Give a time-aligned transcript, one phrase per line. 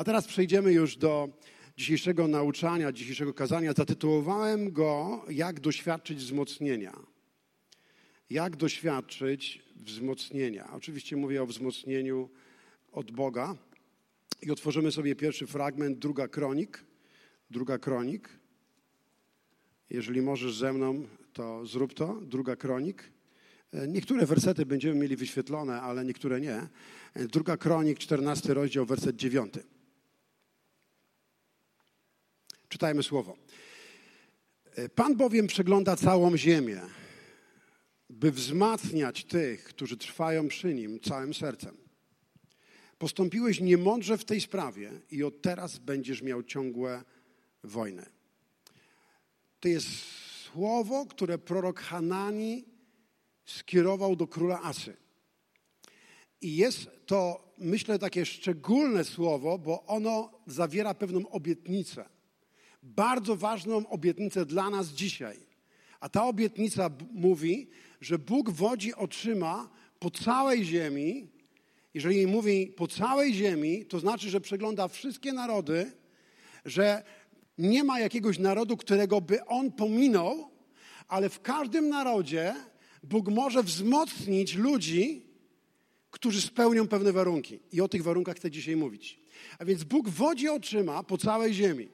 [0.00, 1.28] A teraz przejdziemy już do
[1.76, 3.72] dzisiejszego nauczania, dzisiejszego kazania.
[3.72, 6.96] Zatytułowałem go Jak doświadczyć wzmocnienia.
[8.30, 10.68] Jak doświadczyć wzmocnienia.
[10.72, 12.28] Oczywiście mówię o wzmocnieniu
[12.92, 13.56] od Boga.
[14.42, 16.84] I otworzymy sobie pierwszy fragment, druga kronik.
[17.50, 18.28] Druga kronik.
[19.90, 22.20] Jeżeli możesz ze mną, to zrób to.
[22.22, 23.10] Druga kronik.
[23.88, 26.68] Niektóre wersety będziemy mieli wyświetlone, ale niektóre nie.
[27.14, 29.54] Druga kronik, 14 rozdział, werset 9.
[32.70, 33.36] Czytajmy słowo.
[34.94, 36.80] Pan bowiem przegląda całą ziemię,
[38.10, 41.76] by wzmacniać tych, którzy trwają przy nim całym sercem.
[42.98, 47.02] Postąpiłeś niemądrze w tej sprawie i od teraz będziesz miał ciągłe
[47.64, 48.06] wojny.
[49.60, 49.88] To jest
[50.44, 52.64] słowo, które prorok Hanani
[53.44, 54.96] skierował do króla Asy.
[56.40, 62.19] I jest to, myślę, takie szczególne słowo, bo ono zawiera pewną obietnicę.
[62.82, 65.36] Bardzo ważną obietnicę dla nas dzisiaj.
[66.00, 71.28] A ta obietnica mówi, że Bóg wodzi oczyma po całej ziemi.
[71.94, 75.92] Jeżeli mówi po całej ziemi, to znaczy, że przegląda wszystkie narody,
[76.64, 77.02] że
[77.58, 80.50] nie ma jakiegoś narodu, którego by on pominął,
[81.08, 82.54] ale w każdym narodzie
[83.02, 85.26] Bóg może wzmocnić ludzi,
[86.10, 87.60] którzy spełnią pewne warunki.
[87.72, 89.20] I o tych warunkach chcę dzisiaj mówić.
[89.58, 91.88] A więc Bóg wodzi oczyma po całej ziemi.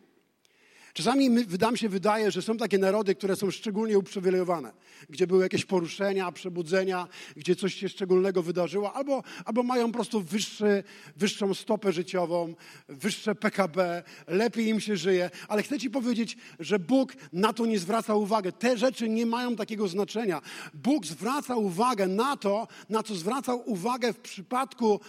[0.97, 4.73] Czasami wydam się wydaje, że są takie narody, które są szczególnie uprzywilejowane,
[5.11, 10.21] gdzie były jakieś poruszenia, przebudzenia, gdzie coś się szczególnego wydarzyło, albo, albo mają po prostu
[10.21, 10.85] wyższy,
[11.17, 12.55] wyższą stopę życiową,
[12.89, 15.31] wyższe PKB, lepiej im się żyje.
[15.49, 18.53] Ale chcę Ci powiedzieć, że Bóg na to nie zwraca uwagi.
[18.53, 20.41] Te rzeczy nie mają takiego znaczenia.
[20.75, 25.01] Bóg zwraca uwagę na to, na co zwracał uwagę w przypadku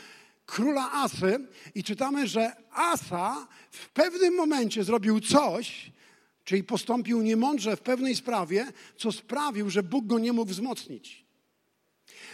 [0.47, 5.91] króla Asy i czytamy, że Asa w pewnym momencie zrobił coś,
[6.43, 11.25] czyli postąpił niemądrze w pewnej sprawie, co sprawił, że Bóg go nie mógł wzmocnić.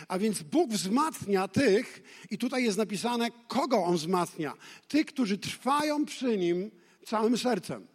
[0.07, 4.53] A więc Bóg wzmacnia tych, i tutaj jest napisane, kogo on wzmacnia?
[4.87, 6.71] Tych, którzy trwają przy nim
[7.05, 7.87] całym sercem.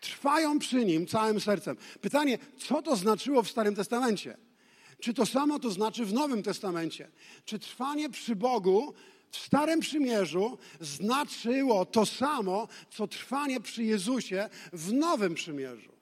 [0.00, 1.76] Trwają przy nim całym sercem.
[2.00, 4.36] Pytanie, co to znaczyło w Starym Testamencie?
[5.02, 7.08] Czy to samo to znaczy w Nowym Testamencie?
[7.44, 8.94] Czy trwanie przy Bogu
[9.30, 15.92] w Starym Przymierzu znaczyło to samo, co trwanie przy Jezusie w Nowym Przymierzu?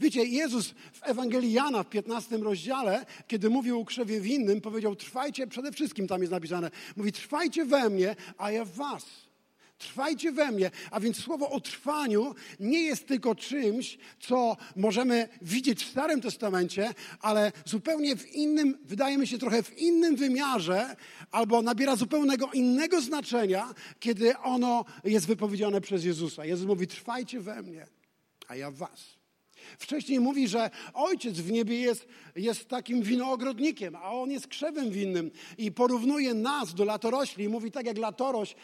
[0.00, 5.46] Wiecie, Jezus w Ewangelii Jana w 15 rozdziale, kiedy mówił o krzewie winnym, powiedział: Trwajcie,
[5.46, 9.25] przede wszystkim tam jest napisane, mówi: Trwajcie we mnie, a ja w Was.
[9.78, 10.70] Trwajcie we mnie.
[10.90, 16.94] A więc słowo o trwaniu nie jest tylko czymś, co możemy widzieć w Starym Testamencie,
[17.20, 20.96] ale zupełnie w innym, wydaje mi się trochę w innym wymiarze,
[21.30, 26.44] albo nabiera zupełnego innego znaczenia, kiedy ono jest wypowiedziane przez Jezusa.
[26.44, 27.86] Jezus mówi: Trwajcie we mnie,
[28.48, 29.16] a ja w Was.
[29.78, 32.06] Wcześniej mówi, że ojciec w niebie jest,
[32.36, 37.70] jest takim winoogrodnikiem, a on jest krzewem winnym i porównuje nas do latorośli i mówi
[37.70, 38.54] tak jak latoroś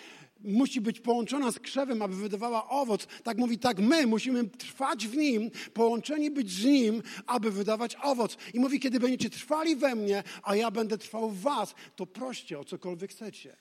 [0.45, 3.07] musi być połączona z krzewem, aby wydawała owoc.
[3.23, 8.37] Tak mówi, tak my musimy trwać w Nim, połączeni być z Nim, aby wydawać owoc.
[8.55, 12.59] I mówi, kiedy będziecie trwali we mnie, a ja będę trwał w was, to proście
[12.59, 13.57] o cokolwiek chcecie.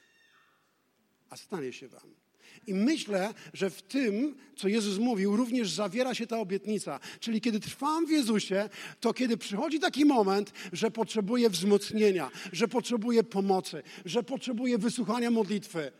[1.29, 2.21] A stanie się wam.
[2.67, 6.99] I myślę, że w tym, co Jezus mówił, również zawiera się ta obietnica.
[7.19, 8.69] Czyli kiedy trwam w Jezusie,
[8.99, 15.91] to kiedy przychodzi taki moment, że potrzebuję wzmocnienia, że potrzebuję pomocy, że potrzebuję wysłuchania modlitwy,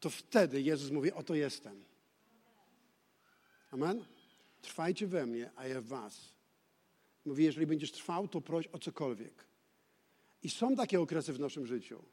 [0.00, 1.84] to wtedy Jezus mówi: Oto jestem.
[3.70, 4.04] Amen?
[4.62, 6.32] Trwajcie we mnie, a ja w Was.
[7.24, 9.44] Mówi: Jeżeli będziesz trwał, to proś o cokolwiek.
[10.42, 12.04] I są takie okresy w naszym życiu,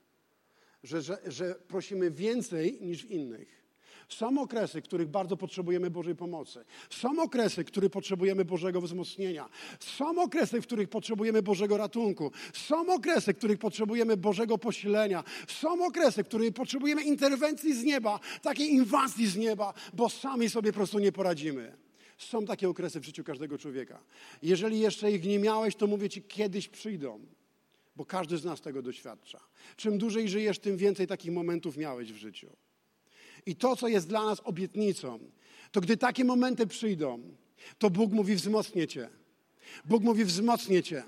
[0.84, 3.67] że, że, że prosimy więcej niż w innych.
[4.10, 6.66] Są okresy, których bardzo potrzebujemy Bożej pomocy.
[6.90, 9.50] Są okresy, w których potrzebujemy Bożego wzmocnienia.
[9.80, 12.32] Są okresy, w których potrzebujemy Bożego ratunku.
[12.54, 15.24] Są okresy, w których potrzebujemy Bożego posilenia.
[15.48, 20.72] Są okresy, w których potrzebujemy interwencji z nieba, takiej inwazji z nieba, bo sami sobie
[20.72, 21.78] po prostu nie poradzimy.
[22.18, 24.00] Są takie okresy w życiu każdego człowieka.
[24.44, 27.20] Jeżeli jeszcze ich nie miałeś, to mówię ci, kiedyś przyjdą
[27.98, 29.40] bo każdy z nas tego doświadcza.
[29.76, 32.50] Czym dłużej żyjesz, tym więcej takich momentów miałeś w życiu.
[33.48, 35.20] I to, co jest dla nas obietnicą,
[35.72, 37.36] to gdy takie momenty przyjdą,
[37.78, 39.10] to Bóg mówi wzmocnię cię.
[39.86, 41.04] Bóg mówi wzmocnię cię.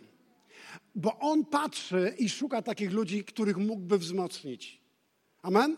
[0.96, 4.82] Bo On patrzy i szuka takich ludzi, których mógłby wzmocnić.
[5.42, 5.78] Amen?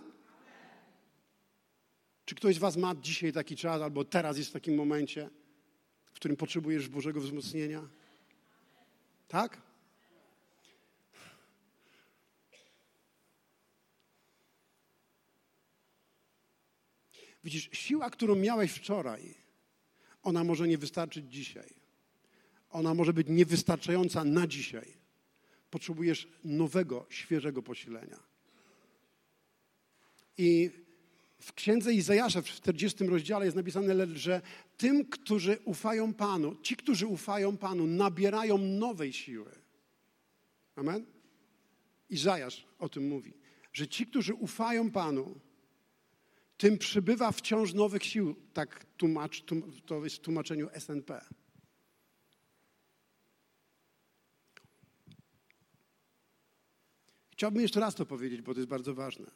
[2.25, 5.29] Czy ktoś z Was ma dzisiaj taki czas, albo teraz jest w takim momencie,
[6.05, 7.87] w którym potrzebujesz Bożego wzmocnienia?
[9.27, 9.61] Tak?
[17.43, 19.35] Widzisz, siła, którą miałeś wczoraj,
[20.23, 21.73] ona może nie wystarczyć dzisiaj.
[22.69, 24.93] Ona może być niewystarczająca na dzisiaj.
[25.69, 28.19] Potrzebujesz nowego, świeżego posilenia.
[30.37, 30.69] I
[31.39, 34.41] w księdze Izajasza w 40 rozdziale jest napisane, że
[34.77, 39.51] tym, którzy ufają Panu, ci, którzy ufają Panu, nabierają nowej siły.
[40.75, 41.05] Amen?
[42.09, 43.33] Izajasz o tym mówi,
[43.73, 45.39] że ci, którzy ufają Panu,
[46.61, 48.35] tym przybywa wciąż nowych sił.
[48.53, 49.43] Tak tłumacz,
[49.85, 51.25] to jest w tłumaczeniu SNP.
[57.31, 59.31] Chciałbym jeszcze raz to powiedzieć, bo to jest bardzo ważne.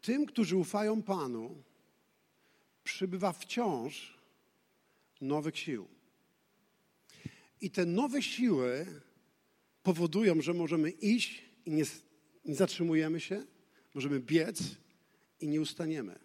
[0.00, 1.62] Tym, którzy ufają Panu,
[2.84, 4.18] przybywa wciąż
[5.20, 5.88] nowych sił.
[7.60, 8.86] I te nowe siły
[9.82, 11.84] powodują, że możemy iść i nie,
[12.44, 13.51] nie zatrzymujemy się,
[13.94, 14.62] możemy biec
[15.40, 16.18] i nie ustaniemy.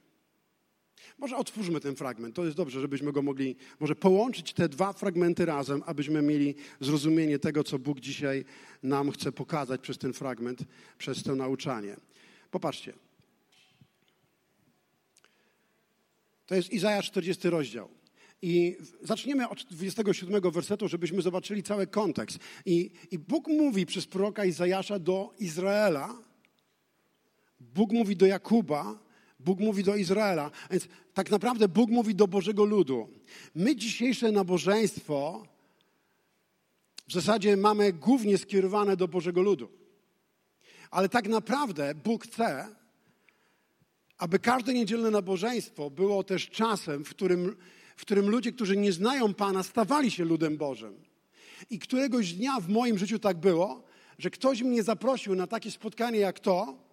[1.17, 2.35] Może otwórzmy ten fragment.
[2.35, 7.39] To jest dobrze, żebyśmy go mogli może połączyć te dwa fragmenty razem, abyśmy mieli zrozumienie
[7.39, 8.45] tego, co Bóg dzisiaj
[8.83, 10.63] nam chce pokazać przez ten fragment,
[10.97, 11.97] przez to nauczanie.
[12.51, 12.93] Popatrzcie.
[16.45, 17.89] To jest Izajasz 40 rozdział.
[18.41, 22.39] I zaczniemy od 27 wersetu, żebyśmy zobaczyli cały kontekst.
[22.65, 26.17] I, I Bóg mówi przez proroka Izajasza do Izraela,
[27.75, 28.99] Bóg mówi do Jakuba,
[29.39, 30.51] Bóg mówi do Izraela.
[30.71, 33.09] Więc tak naprawdę Bóg mówi do Bożego ludu.
[33.55, 35.47] My dzisiejsze nabożeństwo
[37.07, 39.69] w zasadzie mamy głównie skierowane do Bożego ludu.
[40.91, 42.67] Ale tak naprawdę Bóg chce,
[44.17, 47.55] aby każde niedzielne nabożeństwo było też czasem, w którym,
[47.95, 50.95] w którym ludzie, którzy nie znają Pana, stawali się ludem Bożym.
[51.69, 53.83] I któregoś dnia w moim życiu tak było,
[54.19, 56.86] że ktoś mnie zaprosił na takie spotkanie jak to,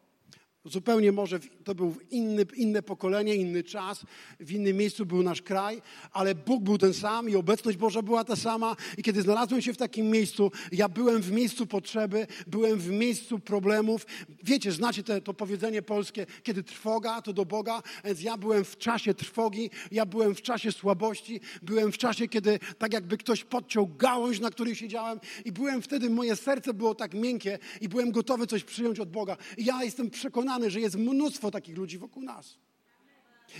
[0.66, 4.04] Zupełnie może to był inny, inne pokolenie, inny czas,
[4.40, 5.82] w innym miejscu był nasz kraj,
[6.12, 8.76] ale Bóg był ten sam i obecność Boża była ta sama.
[8.98, 13.38] I kiedy znalazłem się w takim miejscu, ja byłem w miejscu potrzeby, byłem w miejscu
[13.38, 14.06] problemów.
[14.42, 18.78] Wiecie, znacie te, to powiedzenie polskie, kiedy trwoga, to do Boga, więc ja byłem w
[18.78, 23.86] czasie trwogi, ja byłem w czasie słabości, byłem w czasie, kiedy tak jakby ktoś podciął
[23.98, 28.46] gałąź, na której siedziałem i byłem wtedy, moje serce było tak miękkie i byłem gotowy
[28.46, 29.36] coś przyjąć od Boga.
[29.56, 32.58] I ja jestem przekonany, przekonany, że jest mnóstwo takich ludzi wokół nas.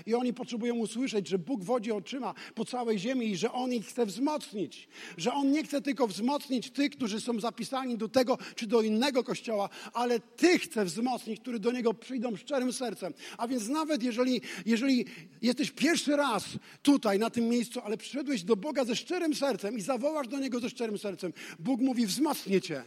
[0.06, 3.86] I oni potrzebują usłyszeć, że Bóg wodzi oczyma po całej ziemi i że On ich
[3.86, 4.88] chce wzmocnić.
[5.16, 9.24] Że On nie chce tylko wzmocnić tych, którzy są zapisani do tego czy do innego
[9.24, 13.14] kościoła, ale tych chce wzmocnić, którzy do Niego przyjdą szczerym sercem.
[13.38, 15.04] A więc nawet jeżeli, jeżeli
[15.42, 16.44] jesteś pierwszy raz
[16.82, 20.60] tutaj, na tym miejscu, ale przyszedłeś do Boga ze szczerym sercem i zawołasz do Niego
[20.60, 22.84] ze szczerym sercem, Bóg mówi, wzmocnię Cię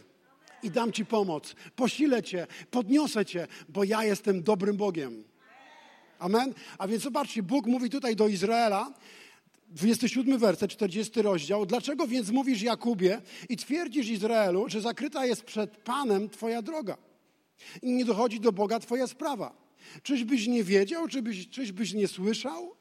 [0.62, 1.54] i dam Ci pomoc.
[1.76, 5.24] Posilę Cię, podniosę Cię, bo ja jestem dobrym Bogiem.
[6.18, 6.54] Amen?
[6.78, 8.92] A więc zobaczcie, Bóg mówi tutaj do Izraela,
[9.68, 11.66] 27 werset, 40 rozdział.
[11.66, 16.96] Dlaczego więc mówisz Jakubie i twierdzisz Izraelu, że zakryta jest przed Panem Twoja droga
[17.82, 19.68] i nie dochodzi do Boga Twoja sprawa?
[20.02, 22.77] Czyżbyś nie wiedział, czyżbyś, czyżbyś nie słyszał?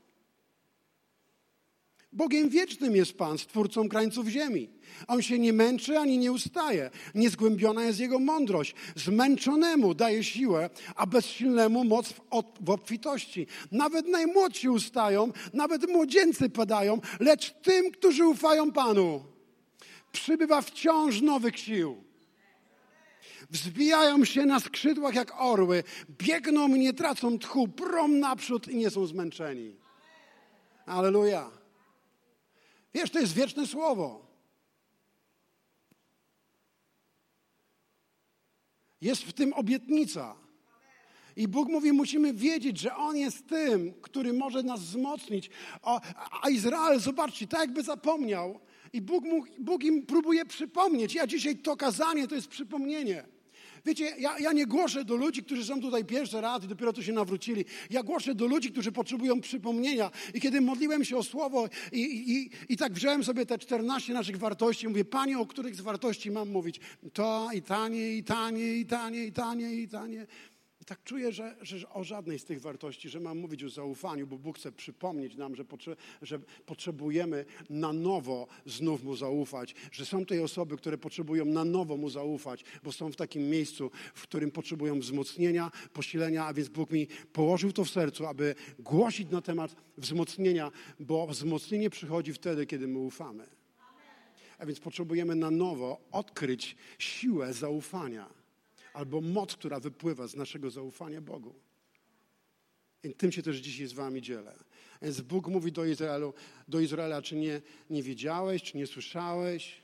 [2.18, 4.70] Bogiem wiecznym jest Pan, stwórcą krańców ziemi.
[5.08, 6.90] On się nie męczy ani nie ustaje.
[7.16, 8.76] Niezgłębiona jest jego mądrość.
[8.96, 12.22] Zmęczonemu daje siłę, a bezsilnemu moc w,
[12.70, 13.48] obfitości.
[13.72, 19.24] Nawet najmłodsi ustają, nawet młodzieńcy padają, lecz tym, którzy ufają Panu,
[20.12, 22.04] przybywa wciąż nowych sił.
[23.50, 29.06] Wzbijają się na skrzydłach jak orły, biegną nie tracą tchu, prom naprzód i nie są
[29.06, 29.76] zmęczeni.
[30.86, 31.57] Aleluja.
[32.94, 34.28] Wiesz, to jest wieczne słowo.
[39.02, 40.36] Jest w tym obietnica.
[41.36, 45.50] I Bóg mówi, musimy wiedzieć, że On jest tym, który może nas wzmocnić.
[46.42, 48.60] a Izrael, zobaczcie, tak jakby zapomniał.
[48.94, 51.14] I Bóg, mu, Bóg im próbuje przypomnieć.
[51.14, 53.37] Ja dzisiaj to kazanie to jest przypomnienie.
[53.86, 57.04] Wiecie, ja, ja, nie głoszę do ludzi, którzy są tutaj pierwszy raz i dopiero tu
[57.04, 57.66] się nawrócili.
[57.90, 60.12] Ja głoszę do ludzi, którzy potrzebują przypomnienia.
[60.34, 64.38] I kiedy modliłem się o słowo i, i, i tak wziąłem sobie te 14 naszych
[64.38, 66.80] wartości, mówię, Panie, o których z wartości mam mówić?
[67.14, 70.28] To i tanie, i tanie, i tanie, i tanie, i tanie
[70.88, 74.38] tak czuję, że, że, o żadnej z tych wartości, że mam mówić o zaufaniu, bo
[74.38, 80.26] Bóg chce przypomnieć nam, że, potrze, że potrzebujemy na nowo znów Mu zaufać, że są
[80.26, 84.52] tej osoby, które potrzebują na nowo Mu zaufać, bo są w takim miejscu, w którym
[84.52, 89.76] potrzebują wzmocnienia, posilenia, a więc Bóg mi położył to w sercu, aby głosić na temat
[89.98, 93.48] wzmocnienia, bo wzmocnienie przychodzi wtedy, kiedy my ufamy.
[94.58, 98.37] A więc potrzebujemy na nowo odkryć siłę zaufania
[98.98, 101.54] albo moc, która wypływa z naszego zaufania Bogu.
[103.04, 104.56] I tym się też dzisiaj z wami dzielę.
[105.02, 106.34] Więc Bóg mówi do, Izraelu,
[106.68, 109.82] do Izraela, czy nie, nie wiedziałeś, czy nie słyszałeś?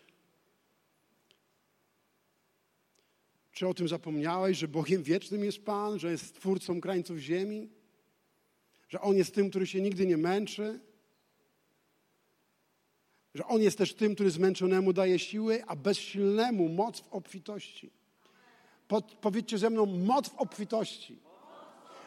[3.52, 7.70] Czy o tym zapomniałeś, że Bogiem wiecznym jest Pan, że jest twórcą krańców ziemi?
[8.90, 10.80] Że On jest tym, który się nigdy nie męczy?
[13.34, 18.03] Że On jest też tym, który zmęczonemu daje siły, a bezsilnemu moc w obfitości.
[18.94, 21.20] Pod, powiedzcie ze mną, moc w obfitości.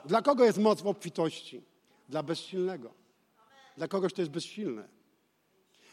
[0.04, 1.62] Dla kogo jest moc w obfitości?
[2.08, 2.94] Dla bezsilnego.
[3.76, 4.88] Dla kogoś to jest bezsilne.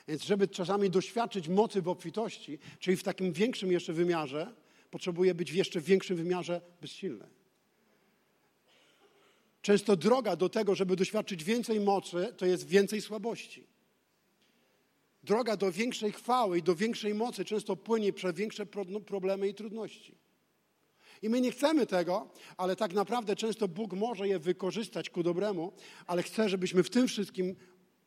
[0.08, 4.54] Więc żeby czasami doświadczyć mocy w obfitości, czyli w takim większym jeszcze wymiarze,
[4.92, 7.28] potrzebuje być w jeszcze większym wymiarze bezsilny.
[9.62, 13.68] Często droga do tego, żeby doświadczyć więcej mocy, to jest więcej słabości.
[15.24, 18.66] Droga do większej chwały i do większej mocy często płynie przez większe
[19.06, 20.23] problemy i trudności.
[21.24, 25.74] I my nie chcemy tego, ale tak naprawdę często Bóg może je wykorzystać ku dobremu,
[26.08, 27.56] ale chce, żebyśmy w tym wszystkim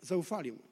[0.00, 0.62] zaufali Mu.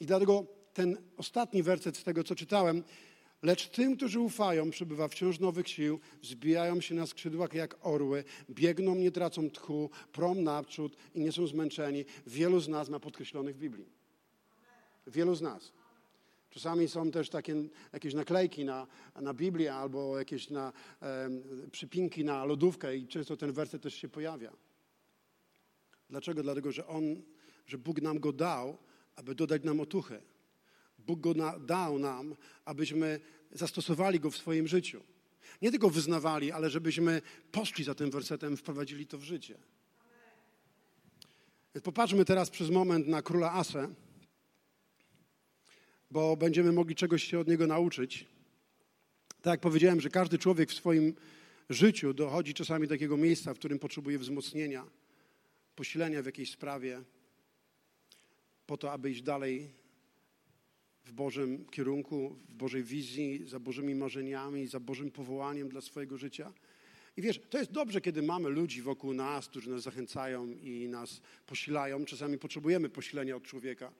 [0.00, 2.84] I dlatego ten ostatni werset z tego, co czytałem,
[3.42, 8.94] Lecz tym, którzy ufają, przybywa wciąż nowych sił, wzbijają się na skrzydłach jak orły, biegną,
[8.94, 12.04] nie tracą tchu, prom naprzód i nie są zmęczeni.
[12.26, 13.86] Wielu z nas ma podkreślonych w Biblii.
[15.06, 15.72] Wielu z nas.
[16.52, 17.54] Czasami są też takie
[17.92, 18.86] jakieś naklejki na,
[19.20, 21.30] na Biblię albo jakieś na, e,
[21.70, 24.52] przypinki na lodówkę i często ten werset też się pojawia.
[26.10, 26.42] Dlaczego?
[26.42, 27.22] Dlatego, że On,
[27.66, 28.78] że Bóg nam go dał,
[29.16, 30.22] aby dodać nam otuchy.
[30.98, 33.20] Bóg go na, dał nam, abyśmy
[33.52, 35.02] zastosowali go w swoim życiu.
[35.62, 39.58] Nie tylko wyznawali, ale żebyśmy poszli za tym wersetem, wprowadzili to w życie.
[41.82, 43.94] Popatrzmy teraz przez moment na króla Asę,
[46.12, 48.26] bo będziemy mogli czegoś się od niego nauczyć.
[49.42, 51.14] Tak jak powiedziałem, że każdy człowiek w swoim
[51.70, 54.86] życiu dochodzi czasami do takiego miejsca, w którym potrzebuje wzmocnienia,
[55.74, 57.02] posilenia w jakiejś sprawie,
[58.66, 59.68] po to, aby iść dalej
[61.04, 66.52] w Bożym kierunku, w Bożej wizji, za Bożymi marzeniami, za Bożym powołaniem dla swojego życia.
[67.16, 71.20] I wiesz, to jest dobrze, kiedy mamy ludzi wokół nas, którzy nas zachęcają i nas
[71.46, 72.04] posilają.
[72.04, 73.92] Czasami potrzebujemy posilenia od człowieka.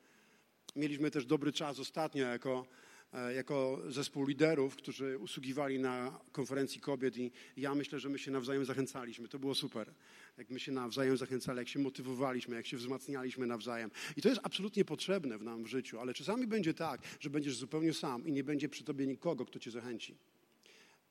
[0.77, 2.67] Mieliśmy też dobry czas ostatnio jako
[3.13, 8.31] E, jako zespół liderów, którzy usługiwali na konferencji kobiet i ja myślę, że my się
[8.31, 9.29] nawzajem zachęcaliśmy.
[9.29, 9.95] To było super.
[10.39, 13.91] Jak my się nawzajem zachęcali, jak się motywowaliśmy, jak się wzmacnialiśmy nawzajem.
[14.17, 17.57] I to jest absolutnie potrzebne w nam w życiu, ale czasami będzie tak, że będziesz
[17.57, 20.17] zupełnie sam i nie będzie przy tobie nikogo, kto cię zachęci.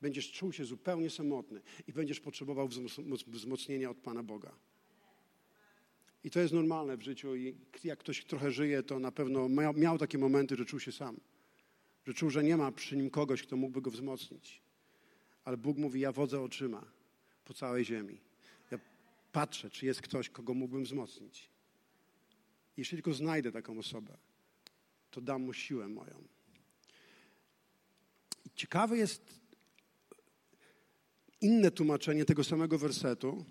[0.00, 2.68] Będziesz czuł się zupełnie samotny i będziesz potrzebował
[3.26, 4.52] wzmocnienia od Pana Boga.
[6.24, 9.74] I to jest normalne w życiu i jak ktoś trochę żyje, to na pewno miał,
[9.74, 11.16] miał takie momenty, że czuł się sam
[12.06, 14.60] że czuł, że nie ma przy nim kogoś, kto mógłby go wzmocnić.
[15.44, 16.84] Ale Bóg mówi: Ja wodzę oczyma
[17.44, 18.20] po całej ziemi.
[18.70, 18.78] Ja
[19.32, 21.48] patrzę, czy jest ktoś, kogo mógłbym wzmocnić.
[22.76, 24.16] Jeśli tylko znajdę taką osobę,
[25.10, 26.24] to dam mu siłę moją.
[28.46, 29.40] I ciekawe jest
[31.40, 33.44] inne tłumaczenie tego samego wersetu.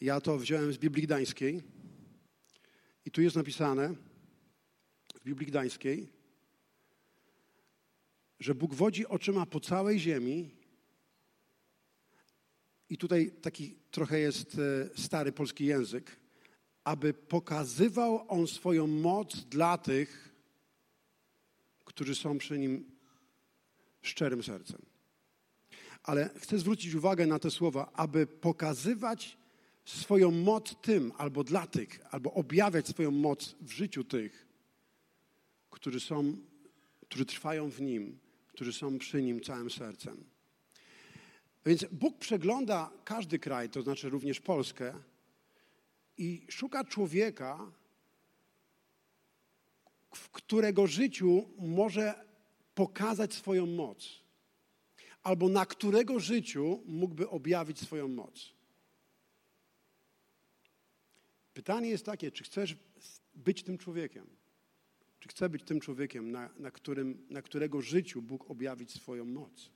[0.00, 1.62] Ja to wziąłem z Biblii Gdańskiej.
[3.04, 3.94] I tu jest napisane
[5.14, 6.08] w Biblii Gdańskiej,
[8.38, 10.50] że Bóg wodzi oczyma po całej ziemi.
[12.88, 16.16] I tutaj taki trochę jest e, stary polski język,
[16.84, 20.34] aby pokazywał on swoją moc dla tych,
[21.84, 22.90] którzy są przy nim
[24.02, 24.82] szczerym sercem.
[26.02, 29.39] Ale chcę zwrócić uwagę na te słowa, aby pokazywać
[29.90, 34.46] swoją moc tym, albo dla tych, albo objawiać swoją moc w życiu tych,
[35.70, 36.36] którzy są,
[37.08, 38.18] którzy trwają w nim
[38.60, 40.24] którzy są przy Nim całym sercem.
[41.66, 44.94] Więc Bóg przegląda każdy kraj, to znaczy również Polskę,
[46.18, 47.72] i szuka człowieka,
[50.14, 52.24] w którego życiu może
[52.74, 54.08] pokazać swoją moc,
[55.22, 58.52] albo na którego życiu mógłby objawić swoją moc.
[61.54, 62.76] Pytanie jest takie, czy chcesz
[63.34, 64.26] być tym człowiekiem?
[65.20, 69.70] Czy chcę być tym człowiekiem, na, na, którym, na którego życiu Bóg objawić swoją moc?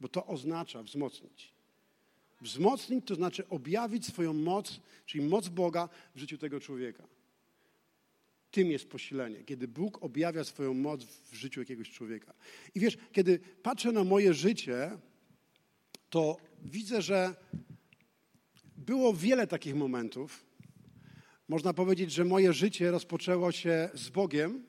[0.00, 1.52] Bo to oznacza wzmocnić.
[2.40, 7.04] Wzmocnić to znaczy objawić swoją moc, czyli moc Boga w życiu tego człowieka.
[8.50, 12.34] Tym jest posilenie, kiedy Bóg objawia swoją moc w życiu jakiegoś człowieka.
[12.74, 14.98] I wiesz, kiedy patrzę na moje życie,
[16.10, 17.34] to widzę, że
[18.76, 20.44] było wiele takich momentów,
[21.48, 24.64] można powiedzieć, że moje życie rozpoczęło się z Bogiem.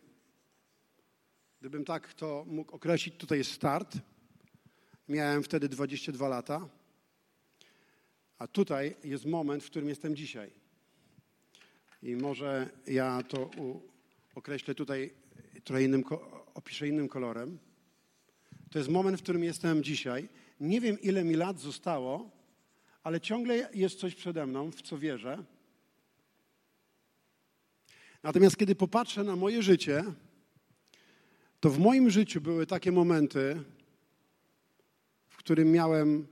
[1.60, 3.98] Gdybym tak to mógł określić, tutaj jest start.
[5.10, 6.70] Miałem wtedy 22 lata.
[8.38, 10.52] A tutaj jest moment, w którym jestem dzisiaj.
[12.04, 13.50] I może ja to
[14.36, 15.14] określę tutaj
[15.64, 16.04] trochę innym,
[16.54, 17.60] opiszę innym kolorem.
[18.72, 20.30] To jest moment, w którym jestem dzisiaj.
[20.60, 22.32] Nie wiem, ile mi lat zostało,
[23.06, 25.44] ale ciągle jest coś przede mną, w co wierzę.
[28.24, 30.04] Natomiast kiedy popatrzę na moje życie,
[31.60, 33.64] to w moim życiu były takie momenty,
[35.28, 36.28] w którym miałem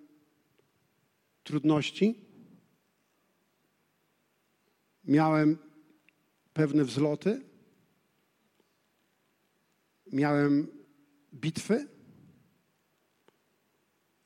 [1.43, 2.21] trudności,
[5.03, 5.57] miałem
[6.53, 7.41] pewne wzloty,
[10.11, 10.67] miałem
[11.33, 11.87] bitwy,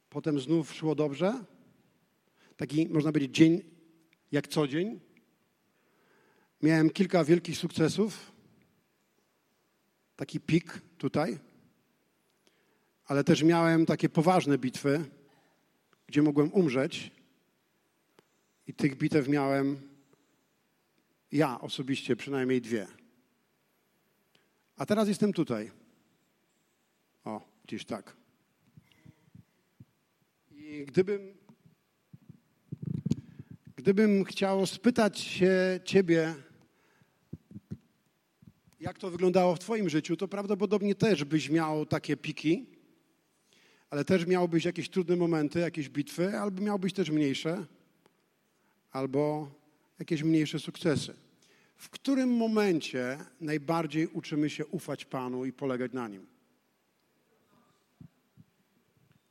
[0.10, 1.57] potem znów szło dobrze.
[2.58, 3.62] Taki, można powiedzieć, dzień
[4.32, 5.00] jak co dzień.
[6.62, 8.32] Miałem kilka wielkich sukcesów.
[10.16, 11.38] Taki pik tutaj.
[13.06, 15.06] Ale też miałem takie poważne bitwy,
[16.08, 17.12] gdzie mogłem umrzeć.
[18.68, 19.82] I tych bitew miałem
[21.32, 22.88] ja osobiście przynajmniej dwie.
[24.78, 25.72] A teraz jestem tutaj.
[27.24, 28.16] O, gdzieś tak.
[30.52, 31.38] I gdybym,
[33.88, 36.36] gdybym chciał spytać się Ciebie,
[38.80, 42.66] jak to wyglądało w Twoim życiu, to prawdopodobnie też byś miał takie piki,
[43.90, 47.66] ale też miałbyś jakieś trudne momenty, jakieś bitwy, albo miałbyś też mniejsze,
[48.92, 49.52] albo
[50.00, 51.14] jakieś mniejsze sukcesy.
[51.76, 56.28] W którym momencie najbardziej uczymy się ufać Panu i polegać na Nim?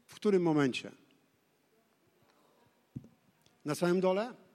[0.06, 0.92] W którym momencie?
[3.64, 4.45] Na samym dole?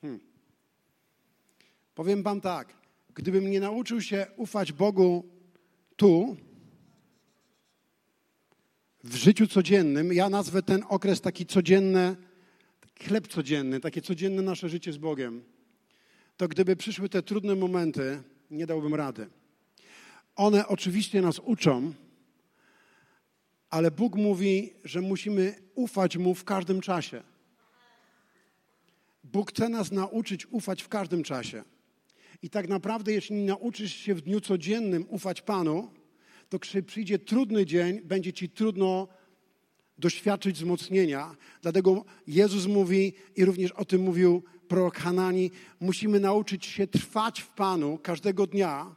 [0.00, 0.20] Hmm.
[1.94, 2.74] Powiem Wam tak.
[3.14, 5.28] Gdybym nie nauczył się ufać Bogu
[5.96, 6.36] tu,
[9.04, 12.16] w życiu codziennym, ja nazwę ten okres taki codzienny,
[13.00, 15.44] chleb codzienny, takie codzienne nasze życie z Bogiem,
[16.36, 19.26] to gdyby przyszły te trudne momenty, nie dałbym rady.
[20.36, 21.92] One oczywiście nas uczą,
[23.70, 27.22] ale Bóg mówi, że musimy ufać Mu w każdym czasie.
[29.32, 31.64] Bóg chce nas nauczyć ufać w każdym czasie.
[32.42, 35.90] I tak naprawdę, jeśli nauczysz się w dniu codziennym ufać Panu,
[36.48, 39.08] to gdy przyjdzie trudny dzień, będzie ci trudno
[39.98, 41.36] doświadczyć wzmocnienia.
[41.62, 47.48] Dlatego Jezus mówi, i również o tym mówił prorok Hanani, musimy nauczyć się trwać w
[47.48, 48.96] Panu każdego dnia,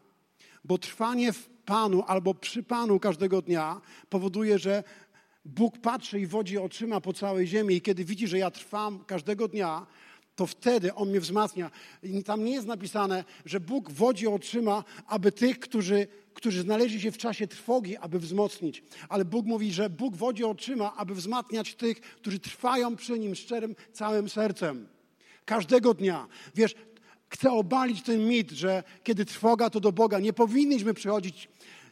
[0.63, 4.83] bo trwanie w Panu albo przy Panu każdego dnia powoduje, że
[5.45, 9.47] Bóg patrzy i wodzi oczyma po całej ziemi i kiedy widzi, że ja trwam każdego
[9.47, 9.87] dnia,
[10.41, 11.71] to wtedy On mnie wzmacnia.
[12.03, 17.11] I tam nie jest napisane, że Bóg wodzi oczyma, aby tych, którzy, którzy znaleźli się
[17.11, 18.83] w czasie trwogi, aby wzmocnić.
[19.09, 23.75] Ale Bóg mówi, że Bóg wodzi oczyma, aby wzmacniać tych, którzy trwają przy Nim szczerym,
[23.93, 24.87] całym sercem.
[25.45, 26.27] Każdego dnia.
[26.55, 26.75] Wiesz,
[27.29, 30.19] chcę obalić ten mit, że kiedy trwoga, to do Boga.
[30.19, 31.49] Nie powinniśmy przychodzić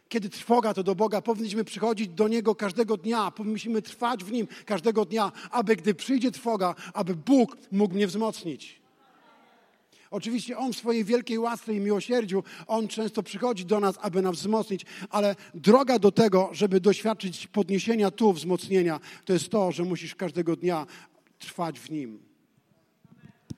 [0.10, 4.48] kiedy trwoga, to do Boga powinniśmy przychodzić do Niego każdego dnia, powinniśmy trwać w Nim
[4.66, 8.80] każdego dnia, aby gdy przyjdzie trwoga, aby Bóg mógł mnie wzmocnić.
[10.12, 14.36] Oczywiście On w swojej wielkiej łasce i miłosierdziu, On często przychodzi do nas, aby nas
[14.36, 20.16] wzmocnić, ale droga do tego, żeby doświadczyć podniesienia tu, wzmocnienia, to jest to, że musisz
[20.16, 20.88] każdego dnia
[21.40, 22.20] trwać w Nim.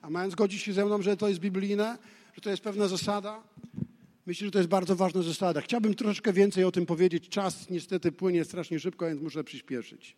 [0.02, 1.98] A mając zgodzić się ze mną, że to jest biblijne,
[2.34, 3.42] że to jest pewna zasada?
[4.26, 5.60] Myślę, że to jest bardzo ważna zasada.
[5.60, 7.28] Chciałbym troszeczkę więcej o tym powiedzieć.
[7.28, 10.16] Czas niestety płynie strasznie szybko, więc muszę przyspieszyć.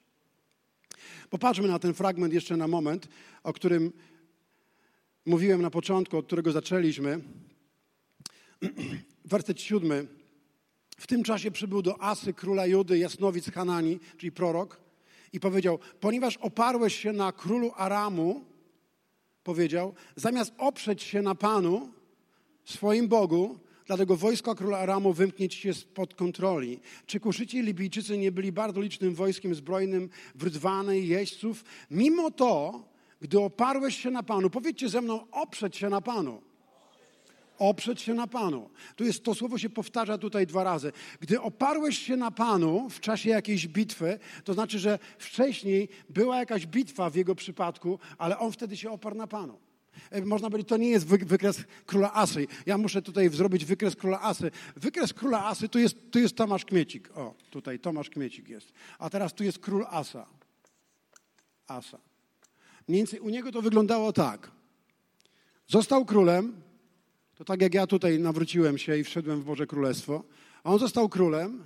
[1.30, 3.08] Popatrzmy na ten fragment jeszcze na moment,
[3.42, 3.92] o którym
[5.26, 7.20] mówiłem na początku, od którego zaczęliśmy.
[9.24, 10.06] Werset siódmy.
[10.98, 14.80] W tym czasie przybył do Asy, króla Judy, jasnowic Hanani, czyli prorok,
[15.32, 18.44] i powiedział: Ponieważ oparłeś się na królu Aramu,
[19.44, 21.92] powiedział, zamiast oprzeć się na Panu,
[22.64, 26.80] swoim Bogu, Dlatego wojsko króla Aramu wymknie ci się spod kontroli.
[27.06, 31.64] Czy kuszyci Libijczycy nie byli bardzo licznym wojskiem zbrojnym w jeźdźców?
[31.90, 32.84] Mimo to,
[33.20, 36.42] gdy oparłeś się na Panu, powiedzcie ze mną, oprzeć się na Panu.
[37.58, 38.70] Oprzeć się na Panu.
[38.96, 40.92] Tu jest, to słowo się powtarza tutaj dwa razy.
[41.20, 46.66] Gdy oparłeś się na Panu w czasie jakiejś bitwy, to znaczy, że wcześniej była jakaś
[46.66, 49.63] bitwa w jego przypadku, ale on wtedy się oparł na Panu.
[50.10, 52.46] E, można powiedzieć, to nie jest wykres króla Asy.
[52.66, 54.50] Ja muszę tutaj zrobić wykres króla Asy.
[54.76, 57.10] Wykres króla Asy tu jest, tu jest Tomasz Kmiecik.
[57.16, 58.72] O, tutaj Tomasz Kmiecik jest.
[58.98, 60.26] A teraz tu jest król Asa.
[61.66, 61.98] Asa.
[62.88, 64.50] Mniej więcej u niego to wyglądało tak.
[65.68, 66.62] Został królem,
[67.34, 70.24] to tak jak ja tutaj nawróciłem się i wszedłem w Boże Królestwo.
[70.64, 71.64] A on został królem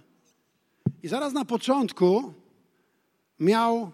[1.02, 2.34] i zaraz na początku
[3.40, 3.92] miał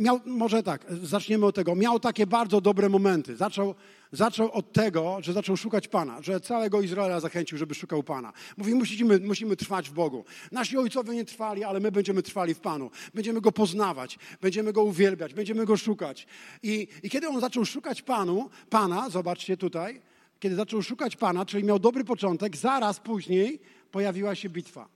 [0.00, 1.74] miał, może tak, zaczniemy od tego.
[1.74, 3.36] Miał takie bardzo dobre momenty.
[3.36, 3.74] Zaczął,
[4.12, 8.32] zaczął od tego, że zaczął szukać Pana, że całego Izraela zachęcił, żeby szukał Pana.
[8.56, 10.24] Mówi, musimy, musimy trwać w Bogu.
[10.52, 12.90] Nasi ojcowie nie trwali, ale my będziemy trwali w Panu.
[13.14, 16.26] Będziemy Go poznawać, będziemy Go uwielbiać, będziemy Go szukać.
[16.62, 20.00] I, i kiedy on zaczął szukać Panu, Pana, zobaczcie tutaj,
[20.40, 24.88] kiedy zaczął szukać Pana, czyli miał dobry początek, zaraz później pojawiła się bitwa.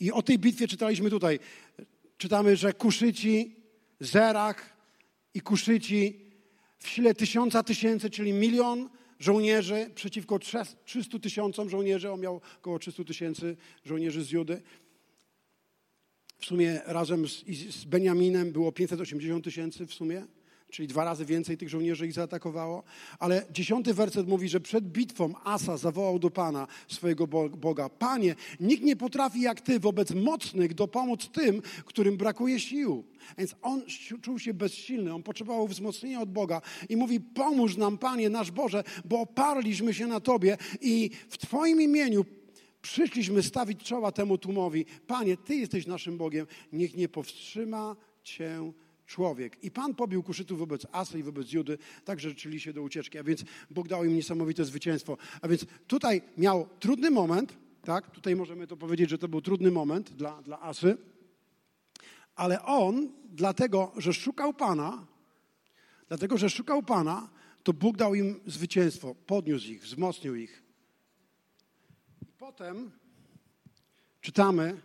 [0.00, 1.38] I o tej bitwie czytaliśmy tutaj
[2.20, 3.56] czytamy, że Kuszyci,
[4.00, 4.76] Zerach
[5.34, 6.20] i Kuszyci
[6.78, 13.04] w sile tysiąca tysięcy, czyli milion żołnierzy przeciwko 300 tysiącom żołnierzy, on miał około 300
[13.04, 14.62] tysięcy żołnierzy z Judy.
[16.38, 20.26] W sumie razem z, z Beniaminem było 580 tysięcy w sumie
[20.70, 22.82] czyli dwa razy więcej tych żołnierzy ich zaatakowało.
[23.18, 28.82] Ale dziesiąty werset mówi, że przed bitwą Asa zawołał do Pana swojego Boga: Panie, nikt
[28.84, 33.04] nie potrafi jak Ty wobec mocnych dopomóc tym, którym brakuje sił.
[33.38, 33.82] Więc on
[34.22, 38.84] czuł się bezsilny, on potrzebował wzmocnienia od Boga i mówi: Pomóż nam, Panie, nasz Boże,
[39.04, 42.24] bo oparliśmy się na Tobie i w Twoim imieniu
[42.82, 44.86] przyszliśmy stawić czoła temu tłumowi.
[45.06, 48.72] Panie, Ty jesteś naszym Bogiem, niech nie powstrzyma Cię
[49.10, 49.64] człowiek.
[49.64, 53.18] I Pan pobił kuszytów wobec Asy i wobec Judy, tak że życzyli się do ucieczki.
[53.18, 55.16] A więc Bóg dał im niesamowite zwycięstwo.
[55.42, 58.10] A więc tutaj miał trudny moment, tak?
[58.10, 60.96] Tutaj możemy to powiedzieć, że to był trudny moment dla, dla Asy,
[62.34, 65.06] ale on, dlatego, że szukał Pana,
[66.08, 67.30] dlatego, że szukał Pana,
[67.62, 70.62] to Bóg dał im zwycięstwo, podniósł ich, wzmocnił ich.
[72.38, 72.90] Potem
[74.20, 74.80] czytamy,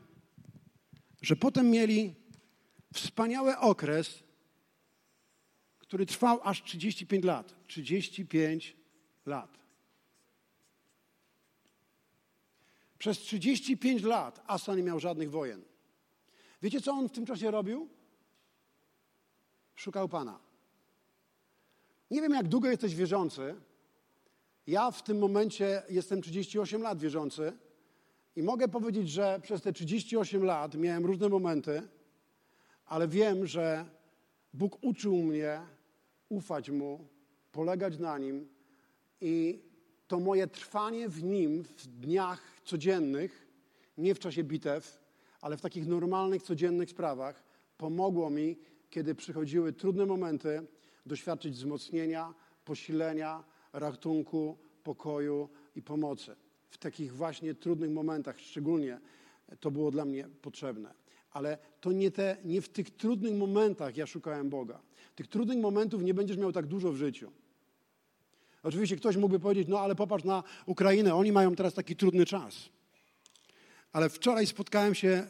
[1.22, 2.25] że potem mieli
[2.96, 4.24] wspaniały okres,
[5.80, 7.56] który trwał aż 35 lat.
[7.68, 8.78] 35
[9.26, 9.60] lat.
[13.00, 15.62] Przez 35 lat Asa nie miał żadnych wojen.
[16.62, 17.90] Wiecie, co on w tym czasie robił?
[19.76, 20.40] Szukał Pana.
[22.12, 23.56] Nie wiem, jak długo jesteś wierzący.
[24.68, 27.54] Ja w tym momencie jestem 38 lat wierzący
[28.36, 31.88] i mogę powiedzieć, że przez te 38 lat miałem różne momenty,
[32.86, 33.86] ale wiem, że
[34.54, 35.62] Bóg uczył mnie
[36.30, 37.08] ufać Mu,
[37.52, 38.48] polegać na Nim
[39.22, 39.64] i
[40.08, 43.48] to moje trwanie w Nim w dniach codziennych,
[43.98, 45.00] nie w czasie bitew,
[45.42, 47.44] ale w takich normalnych, codziennych sprawach,
[47.78, 48.58] pomogło mi,
[48.90, 50.68] kiedy przychodziły trudne momenty,
[51.06, 52.34] doświadczyć wzmocnienia,
[52.66, 53.44] posilenia,
[53.74, 56.36] ratunku, pokoju i pomocy.
[56.70, 59.00] W takich właśnie trudnych momentach szczególnie
[59.60, 61.05] to było dla mnie potrzebne
[61.36, 64.80] ale to nie, te, nie w tych trudnych momentach ja szukałem Boga.
[65.16, 67.32] Tych trudnych momentów nie będziesz miał tak dużo w życiu.
[68.64, 72.56] Oczywiście ktoś mógłby powiedzieć, no ale popatrz na Ukrainę, oni mają teraz taki trudny czas.
[73.92, 75.28] Ale wczoraj spotkałem się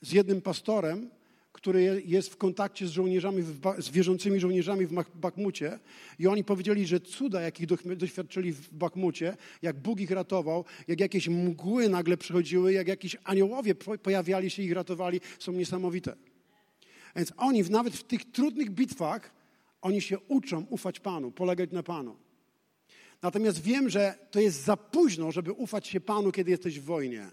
[0.00, 1.10] z jednym pastorem,
[1.56, 3.42] który jest w kontakcie z żołnierzami,
[3.78, 5.78] z wierzącymi żołnierzami w Bakmucie
[6.18, 7.66] i oni powiedzieli, że cuda, jakich
[7.96, 13.74] doświadczyli w Bakmucie, jak Bóg ich ratował, jak jakieś mgły nagle przychodziły, jak jakieś aniołowie
[13.74, 16.16] pojawiali się i ich ratowali, są niesamowite.
[17.16, 19.30] Więc oni nawet w tych trudnych bitwach,
[19.82, 22.16] oni się uczą ufać Panu, polegać na Panu.
[23.22, 27.30] Natomiast wiem, że to jest za późno, żeby ufać się Panu, kiedy jesteś w wojnie.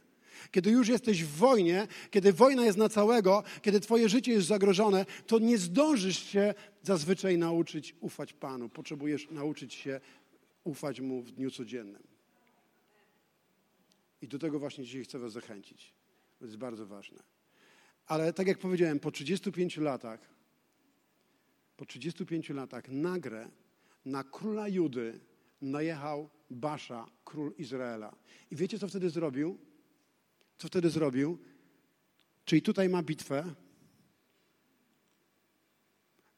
[0.51, 5.05] Kiedy już jesteś w wojnie, kiedy wojna jest na całego, kiedy twoje życie jest zagrożone,
[5.27, 6.53] to nie zdążysz się
[6.83, 8.69] zazwyczaj nauczyć ufać Panu.
[8.69, 10.01] Potrzebujesz nauczyć się
[10.63, 12.03] ufać Mu w dniu codziennym.
[14.21, 15.93] I do tego właśnie dzisiaj chcę Was zachęcić.
[16.39, 17.23] To jest bardzo ważne.
[18.05, 20.19] Ale tak jak powiedziałem, po 35 latach,
[21.77, 23.49] po 35 latach nagle
[24.05, 25.19] na króla Judy
[25.61, 28.15] najechał Basza, król Izraela.
[28.51, 29.57] I wiecie, co wtedy zrobił?
[30.63, 31.37] Co wtedy zrobił?
[32.45, 33.53] Czyli tutaj ma bitwę,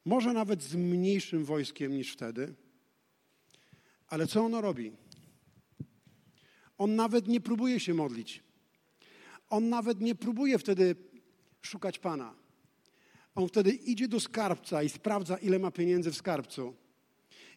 [0.04, 2.54] może nawet z mniejszym wojskiem niż wtedy,
[4.08, 4.92] ale co ono robi?
[6.78, 8.42] On nawet nie próbuje się modlić.
[9.50, 10.96] On nawet nie próbuje wtedy
[11.62, 12.34] szukać Pana.
[13.34, 16.74] On wtedy idzie do skarbca i sprawdza, ile ma pieniędzy w skarbcu.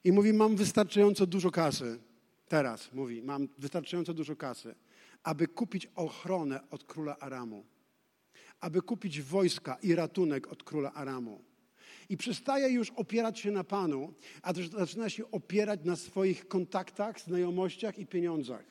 [0.04, 2.00] I mówi: Mam wystarczająco dużo kasy.
[2.48, 4.76] Teraz mówi: Mam wystarczająco dużo kasy
[5.24, 7.66] aby kupić ochronę od króla Aramu,
[8.60, 11.44] aby kupić wojska i ratunek od króla Aramu.
[12.10, 17.20] I przestaje już opierać się na Panu, a też zaczyna się opierać na swoich kontaktach,
[17.20, 18.66] znajomościach i pieniądzach.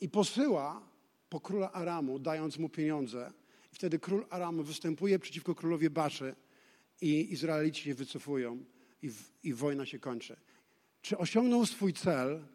[0.00, 0.88] I posyła
[1.28, 3.32] po króla Aramu, dając mu pieniądze.
[3.72, 6.34] I wtedy król Aramu występuje przeciwko królowi Baszy
[7.00, 8.64] i Izraelici się wycofują
[9.02, 10.36] i, w, i wojna się kończy.
[11.02, 12.46] Czy osiągnął swój cel?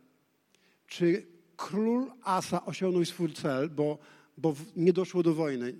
[0.87, 1.27] Czy
[1.61, 3.97] król Asa osiągnął swój cel, bo,
[4.37, 5.75] bo nie doszło do wojny.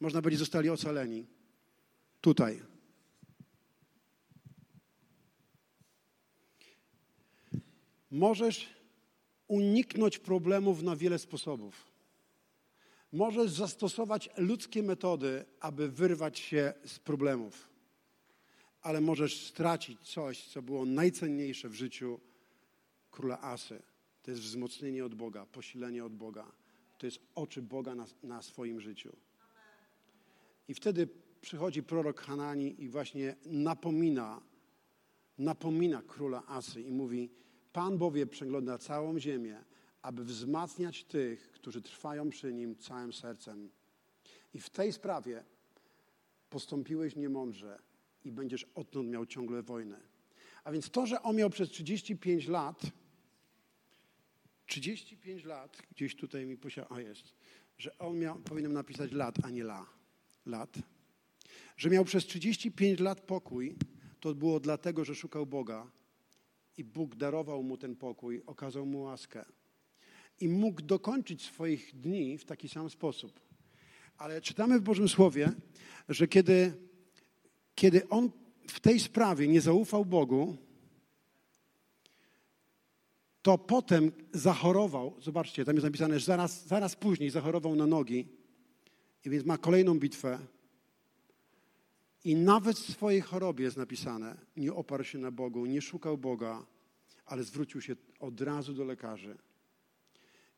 [0.00, 1.26] można powiedzieć, zostali ocaleni.
[2.20, 2.62] Tutaj.
[8.10, 8.68] Możesz
[9.48, 11.74] uniknąć problemów na wiele sposobów.
[13.12, 17.68] Możesz zastosować ludzkie metody, aby wyrwać się z problemów,
[18.82, 22.20] ale możesz stracić coś, co było najcenniejsze w życiu
[23.10, 23.93] króla Asy.
[24.24, 26.52] To jest wzmocnienie od Boga, posilenie od Boga.
[26.98, 29.16] To jest oczy Boga na, na swoim życiu.
[30.68, 31.08] I wtedy
[31.40, 34.40] przychodzi prorok Hanani i właśnie napomina,
[35.38, 37.30] napomina króla Asy i mówi:
[37.72, 39.64] Pan bowiem przegląda całą ziemię,
[40.02, 43.70] aby wzmacniać tych, którzy trwają przy nim całym sercem.
[44.54, 45.44] I w tej sprawie
[46.50, 47.78] postąpiłeś niemądrze
[48.24, 50.00] i będziesz odtąd miał ciągle wojnę.
[50.64, 52.82] A więc to, że on miał przez 35 lat,
[54.66, 57.34] 35 lat, gdzieś tutaj mi posiada, a jest,
[57.78, 59.86] że on miał, powinienem napisać lat, a nie la,
[60.46, 60.78] lat,
[61.76, 63.76] że miał przez 35 lat pokój,
[64.20, 65.90] to było dlatego, że szukał Boga
[66.78, 69.44] i Bóg darował mu ten pokój, okazał mu łaskę
[70.40, 73.40] i mógł dokończyć swoich dni w taki sam sposób.
[74.18, 75.52] Ale czytamy w Bożym Słowie,
[76.08, 76.72] że kiedy,
[77.74, 78.30] kiedy on
[78.68, 80.56] w tej sprawie nie zaufał Bogu,
[83.44, 88.28] to potem zachorował, zobaczcie, tam jest napisane, że zaraz, zaraz później zachorował na nogi,
[89.24, 90.38] i więc ma kolejną bitwę.
[92.24, 96.66] I nawet w swojej chorobie jest napisane, nie oparł się na Bogu, nie szukał Boga,
[97.26, 99.38] ale zwrócił się od razu do lekarzy.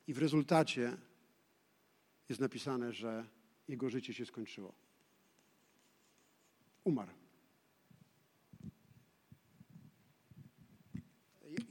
[0.07, 0.97] I w rezultacie
[2.29, 3.27] jest napisane, że
[3.69, 4.73] jego życie się skończyło.
[6.85, 7.26] Umarł.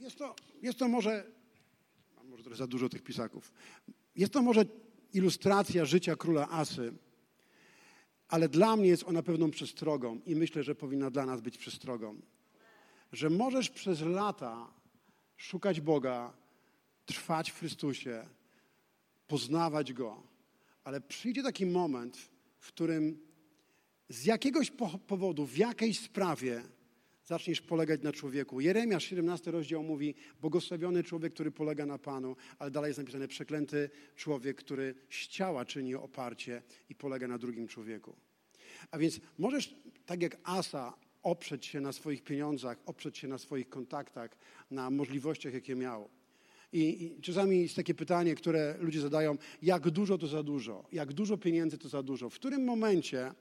[0.06, 1.32] Jest to, jest to może,
[2.18, 3.52] mam może trochę za dużo tych pisaków,
[4.16, 4.66] jest to może
[5.14, 6.94] ilustracja życia króla Asy,
[8.28, 12.22] ale dla mnie jest ona pewną przestrogą i myślę, że powinna dla nas być przestrogą.
[13.12, 14.74] Że możesz przez lata
[15.38, 16.34] szukać Boga,
[17.06, 18.28] trwać w Chrystusie,
[19.28, 20.24] poznawać Go,
[20.84, 22.18] ale przyjdzie taki moment,
[22.60, 23.20] w którym
[24.10, 24.72] z jakiegoś
[25.08, 26.64] powodu, w jakiejś sprawie
[27.26, 28.62] zaczniesz polegać na człowieku.
[28.62, 33.90] Jeremiasz 17 rozdział mówi, błogosławiony człowiek, który polega na Panu, ale dalej jest napisane, przeklęty
[34.16, 38.16] człowiek, który z ciała czyni oparcie i polega na drugim człowieku.
[38.92, 43.70] A więc możesz, tak jak Asa, oprzeć się na swoich pieniądzach, oprzeć się na swoich
[43.70, 44.38] kontaktach,
[44.72, 46.10] na możliwościach, jakie miał.
[46.74, 51.14] I, I, czasami jest takie pytanie, które ludzie zadają, jak dużo to za dużo, jak
[51.14, 52.30] dużo pieniędzy to za dużo.
[52.30, 53.32] W którym momencie,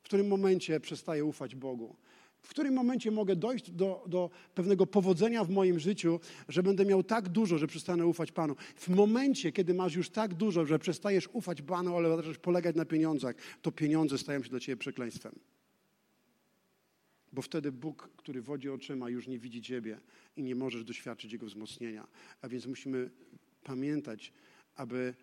[0.00, 1.96] w którym momencie przestaję ufać Bogu?
[2.42, 7.02] W którym momencie mogę dojść do, do pewnego powodzenia w moim życiu, że będę miał
[7.02, 8.56] tak dużo, że przestanę ufać Panu?
[8.76, 12.84] W momencie, kiedy masz już tak dużo, że przestajesz ufać Panu, ale zaczynasz polegać na
[12.84, 15.32] pieniądzach, to pieniądze stają się dla Ciebie przekleństwem.
[17.32, 20.00] Bo wtedy Bóg, który wodzi oczyma, już nie widzi Ciebie
[20.36, 22.06] i nie możesz doświadczyć Jego wzmocnienia.
[22.42, 23.10] A więc musimy
[23.64, 24.32] pamiętać,
[24.76, 25.14] aby,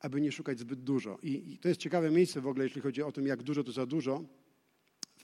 [0.00, 1.18] aby nie szukać zbyt dużo.
[1.22, 3.72] I, I to jest ciekawe miejsce w ogóle, jeśli chodzi o to, jak dużo to
[3.72, 4.24] za dużo.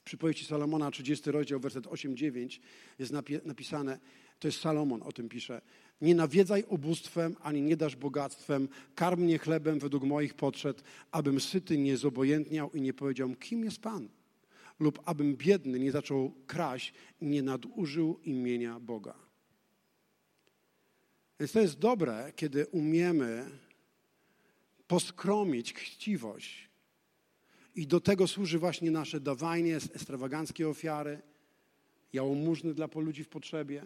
[0.03, 2.59] Przypowieści Salomona, 30 rozdział, werset 8-9
[2.99, 3.13] jest
[3.45, 3.99] napisane,
[4.39, 5.61] to jest Salomon, o tym pisze.
[6.01, 8.67] Nie nawiedzaj ubóstwem, ani nie dasz bogactwem.
[8.95, 13.81] Karm mnie chlebem według moich potrzeb, abym syty nie zobojętniał i nie powiedział, kim jest
[13.81, 14.09] Pan?
[14.79, 19.15] lub abym biedny nie zaczął kraść i nie nadużył imienia Boga.
[21.39, 23.49] Więc to jest dobre, kiedy umiemy
[24.87, 26.69] poskromić chciwość.
[27.75, 31.21] I do tego służy właśnie nasze dawanie, ekstrawaganckie ofiary,
[32.13, 33.85] jałmużny dla ludzi w potrzebie.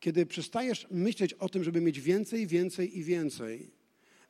[0.00, 3.70] Kiedy przestajesz myśleć o tym, żeby mieć więcej, więcej i więcej,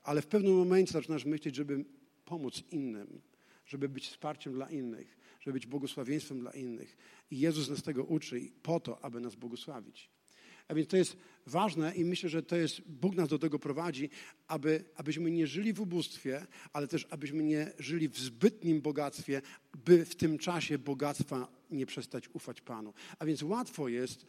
[0.03, 1.85] ale w pewnym momencie zaczynasz myśleć, żeby
[2.25, 3.21] pomóc innym,
[3.67, 6.97] żeby być wsparciem dla innych, żeby być błogosławieństwem dla innych.
[7.31, 10.11] I Jezus nas tego uczy po to, aby nas błogosławić.
[10.69, 14.11] A więc to jest ważne i myślę, że to jest, Bóg nas do tego prowadzi,
[14.49, 19.43] aby, abyśmy nie żyli w ubóstwie, ale też abyśmy nie żyli w zbytnim bogactwie,
[19.87, 22.95] by w tym czasie bogactwa nie przestać ufać Panu.
[23.19, 24.27] A więc łatwo jest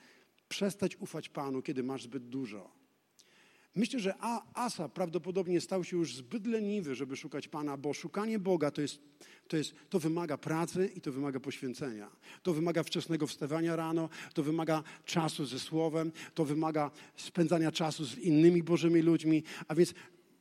[0.50, 2.80] przestać ufać Panu, kiedy masz zbyt dużo.
[3.76, 4.14] Myślę, że
[4.54, 9.00] Asa prawdopodobnie stał się już zbyt leniwy, żeby szukać Pana, bo szukanie Boga to, jest,
[9.50, 12.10] to, jest, to wymaga pracy i to wymaga poświęcenia.
[12.44, 18.18] To wymaga wczesnego wstawania rano, to wymaga czasu ze Słowem, to wymaga spędzania czasu z
[18.18, 19.94] innymi Bożymi ludźmi, a więc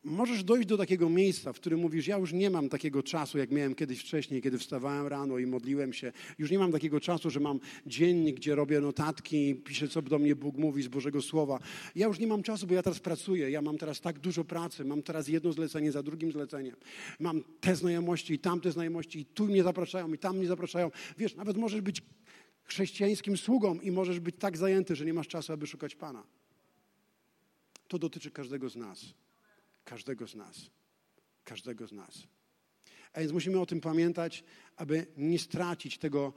[0.09, 3.51] możesz dojść do takiego miejsca, w którym mówisz, ja już nie mam takiego czasu, jak
[3.51, 6.12] miałem kiedyś wcześniej, kiedy wstawałem rano i modliłem się.
[6.38, 10.37] Już nie mam takiego czasu, że mam dziennik, gdzie robię notatki, piszę, co do mnie
[10.37, 11.59] Bóg mówi z Bożego Słowa.
[11.94, 14.85] Ja już nie mam czasu, bo ja teraz pracuję, ja mam teraz tak dużo pracy,
[14.85, 16.77] mam teraz jedno zlecenie za drugim zleceniem.
[17.21, 20.90] Mam te znajomości i tamte znajomości i tu mnie zapraszają i tam mnie zapraszają.
[21.18, 22.03] Wiesz, nawet możesz być
[22.64, 26.23] chrześcijańskim sługą i możesz być tak zajęty, że nie masz czasu, aby szukać Pana.
[27.88, 29.14] To dotyczy każdego z nas.
[29.88, 30.70] Każdego z nas.
[31.44, 32.22] Każdego z nas.
[33.12, 34.44] A więc musimy o tym pamiętać,
[34.77, 36.33] aby nie stracić tego,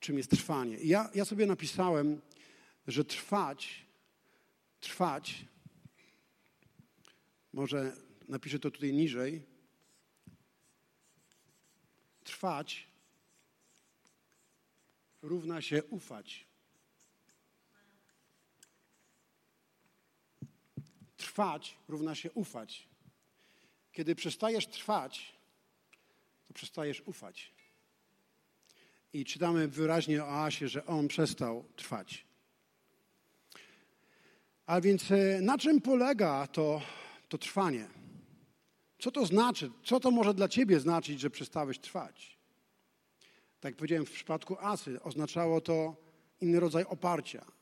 [0.00, 0.76] czym jest trwanie.
[0.82, 2.20] ja, ja sobie napisałem,
[2.86, 3.86] że trwać,
[4.80, 5.44] trwać,
[7.52, 7.96] może
[8.28, 9.42] napiszę to tutaj niżej,
[12.24, 12.88] trwać
[15.22, 16.47] równa się ufać.
[21.18, 22.88] Trwać równa się ufać.
[23.92, 25.32] Kiedy przestajesz trwać,
[26.48, 27.52] to przestajesz ufać.
[29.12, 32.24] I czytamy wyraźnie o Asie, że on przestał trwać.
[34.66, 36.82] A więc e, na czym polega to,
[37.28, 37.88] to trwanie?
[38.98, 39.70] Co to znaczy?
[39.84, 42.38] Co to może dla ciebie znaczyć, że przestałeś trwać?
[43.60, 45.96] Tak jak powiedziałem, w przypadku Asy oznaczało to
[46.40, 47.57] inny rodzaj oparcia.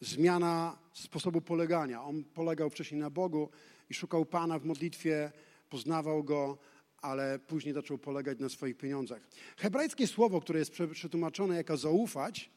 [0.00, 2.02] Zmiana sposobu polegania.
[2.02, 3.50] On polegał wcześniej na Bogu
[3.90, 5.32] i szukał Pana w modlitwie,
[5.68, 6.58] poznawał Go,
[6.96, 9.28] ale później zaczął polegać na swoich pieniądzach.
[9.56, 12.50] Hebrajskie słowo, które jest przetłumaczone jako zaufać,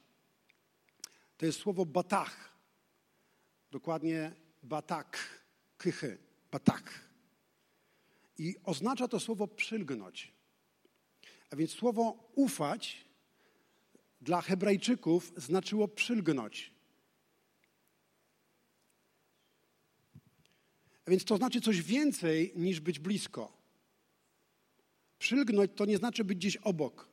[1.38, 2.60] to jest słowo batach.
[3.72, 4.32] Dokładnie
[4.64, 5.18] batak,
[5.78, 6.18] kychy,
[6.52, 7.10] batak.
[8.38, 10.34] I oznacza to słowo przylgnąć.
[11.52, 13.06] A więc słowo ufać
[14.22, 16.79] dla Hebrajczyków znaczyło przylgnąć.
[21.10, 23.54] Więc to znaczy coś więcej niż być blisko.
[25.20, 27.10] Przylgnąć to nie znaczy być gdzieś obok.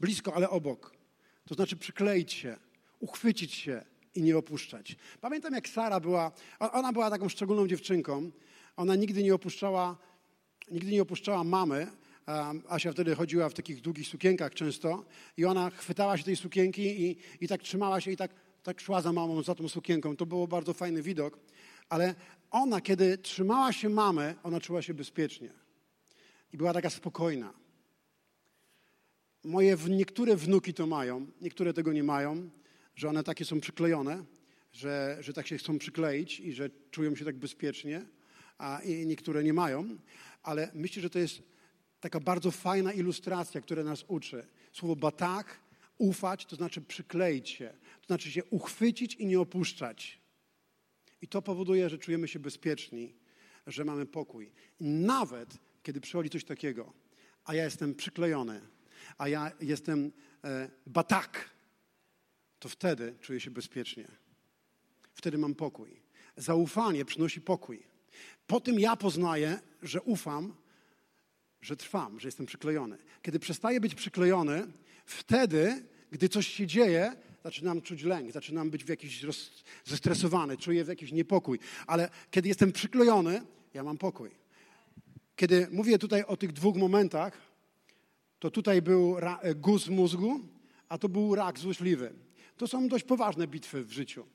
[0.00, 0.96] Blisko, ale obok.
[1.44, 2.56] To znaczy przykleić się,
[3.00, 4.96] uchwycić się i nie opuszczać.
[5.20, 8.30] Pamiętam, jak Sara była, ona była taką szczególną dziewczynką.
[8.76, 9.96] Ona nigdy nie opuszczała,
[10.70, 11.86] nigdy nie opuszczała mamy,
[12.68, 15.04] Asia wtedy chodziła w takich długich sukienkach często
[15.36, 18.30] i ona chwytała się tej sukienki i, i tak trzymała się i tak,
[18.62, 20.16] tak szła za mamą, za tą sukienką.
[20.16, 21.38] To było bardzo fajny widok,
[21.88, 22.14] ale
[22.50, 25.50] ona, kiedy trzymała się mamy, ona czuła się bezpiecznie
[26.52, 27.52] i była taka spokojna.
[29.44, 32.50] Moje niektóre wnuki to mają, niektóre tego nie mają,
[32.94, 34.24] że one takie są przyklejone,
[34.72, 38.06] że, że tak się chcą przykleić i że czują się tak bezpiecznie,
[38.58, 39.98] a niektóre nie mają,
[40.42, 41.42] ale myślę, że to jest
[42.00, 44.46] taka bardzo fajna ilustracja, która nas uczy.
[44.72, 45.60] Słowo batak,
[45.98, 50.20] ufać, to znaczy przykleić się, to znaczy się uchwycić i nie opuszczać.
[51.22, 53.14] I to powoduje, że czujemy się bezpieczni,
[53.66, 54.52] że mamy pokój.
[54.80, 56.92] Nawet kiedy przychodzi coś takiego,
[57.44, 58.60] a ja jestem przyklejony,
[59.18, 60.12] a ja jestem
[60.44, 61.50] e, batak,
[62.58, 64.08] to wtedy czuję się bezpiecznie.
[65.14, 66.00] Wtedy mam pokój.
[66.36, 67.82] Zaufanie przynosi pokój.
[68.46, 70.54] Po tym ja poznaję, że ufam,
[71.60, 72.98] że trwam, że jestem przyklejony.
[73.22, 74.66] Kiedy przestaję być przyklejony,
[75.06, 79.50] wtedy, gdy coś się dzieje, zaczynam czuć lęk, zaczynam być w jakiś roz,
[79.84, 81.58] zestresowany, czuję w jakiś niepokój.
[81.86, 83.42] Ale kiedy jestem przyklejony,
[83.74, 84.30] ja mam pokój.
[85.36, 87.40] Kiedy mówię tutaj o tych dwóch momentach,
[88.38, 90.40] to tutaj był ra, e, guz mózgu,
[90.88, 92.12] a to był rak złośliwy.
[92.56, 94.26] To są dość poważne bitwy w życiu.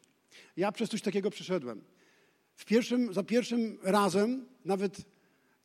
[0.58, 1.82] Ja przez coś takiego przeszedłem.
[2.56, 5.02] W pierwszym, za pierwszym razem nawet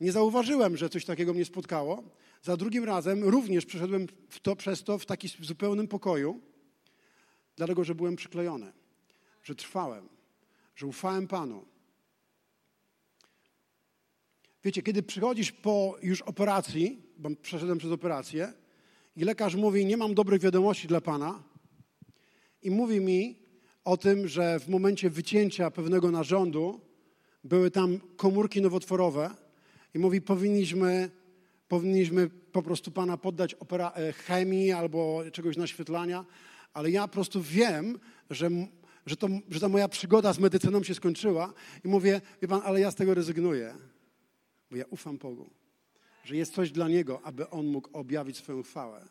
[0.01, 2.03] nie zauważyłem, że coś takiego mnie spotkało.
[2.43, 4.07] Za drugim razem również przeszedłem
[4.43, 6.41] to, przez to w taki zupełnym pokoju,
[7.57, 8.73] dlatego że byłem przyklejony,
[9.43, 10.09] że trwałem,
[10.77, 11.65] że ufałem Panu.
[14.65, 18.53] Wiecie, kiedy przychodzisz po już operacji, bo przeszedłem przez operację,
[19.17, 21.43] i lekarz mówi: Nie mam dobrych wiadomości dla Pana,
[22.63, 23.39] i mówi mi
[23.85, 26.81] o tym, że w momencie wycięcia pewnego narządu
[27.45, 29.31] były tam komórki nowotworowe
[29.95, 31.11] i mówi, powinniśmy,
[31.69, 36.25] powinniśmy po prostu Pana poddać e, chemii albo czegoś naświetlania,
[36.77, 37.99] ale ja po prostu wiem,
[38.31, 38.51] że,
[39.07, 41.53] że, to, że ta moja przygoda z medycyną się skończyła
[41.85, 43.75] i mówię, wie Pan, ale ja z tego rezygnuję,
[44.71, 45.51] bo ja ufam Bogu,
[46.25, 49.09] że jest coś dla Niego, aby On mógł objawić swoją chwałę.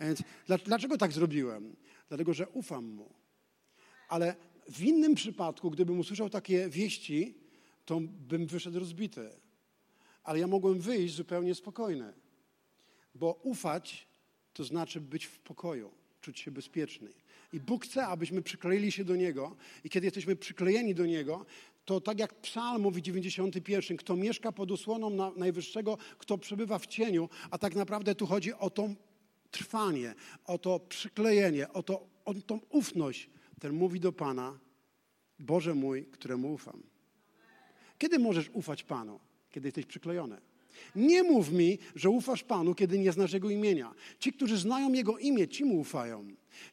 [0.00, 0.22] Więc
[0.66, 1.76] dlaczego tak zrobiłem?
[2.08, 3.10] Dlatego, że ufam Mu.
[4.08, 4.34] Ale
[4.68, 7.38] w innym przypadku, gdybym usłyszał takie wieści,
[7.84, 9.30] to bym wyszedł rozbity
[10.26, 12.12] ale ja mogłem wyjść zupełnie spokojny.
[13.14, 14.08] Bo ufać
[14.52, 15.90] to znaczy być w pokoju,
[16.26, 17.08] czuć się bezpieczny.
[17.52, 21.46] I Bóg chce, abyśmy przykleili się do Niego i kiedy jesteśmy przyklejeni do Niego,
[21.84, 26.86] to tak jak Psalm mówi 91, kto mieszka pod osłoną na Najwyższego, kto przebywa w
[26.86, 28.88] cieniu, a tak naprawdę tu chodzi o to
[29.50, 30.14] trwanie,
[30.44, 33.30] o to przyklejenie, o, to, o tą ufność.
[33.60, 34.58] Ten mówi do Pana,
[35.38, 36.82] Boże mój, któremu ufam.
[37.98, 39.20] Kiedy możesz ufać Panu?
[39.50, 40.40] Kiedy jesteś przyklejony.
[40.96, 43.94] Nie mów mi, że ufasz Panu, kiedy nie znasz Jego imienia.
[44.18, 46.26] Ci, którzy znają Jego imię, ci mu ufają.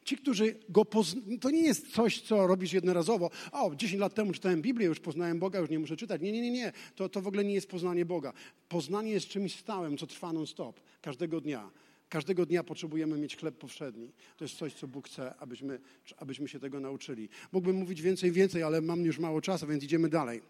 [0.04, 3.30] Ci, którzy go poznają, to nie jest coś, co robisz jednorazowo.
[3.52, 6.22] O, 10 lat temu czytałem Biblię, już poznałem Boga, już nie muszę czytać.
[6.22, 6.72] Nie, nie, nie, nie.
[6.94, 8.32] To, to w ogóle nie jest poznanie Boga.
[8.68, 11.70] Poznanie jest czymś stałym, co trwa non-stop, każdego dnia.
[12.08, 14.12] Każdego dnia potrzebujemy mieć chleb powszedni.
[14.36, 15.80] To jest coś, co Bóg chce, abyśmy,
[16.16, 17.28] abyśmy się tego nauczyli.
[17.52, 20.42] Mógłbym mówić więcej, więcej, ale mam już mało czasu, więc idziemy dalej.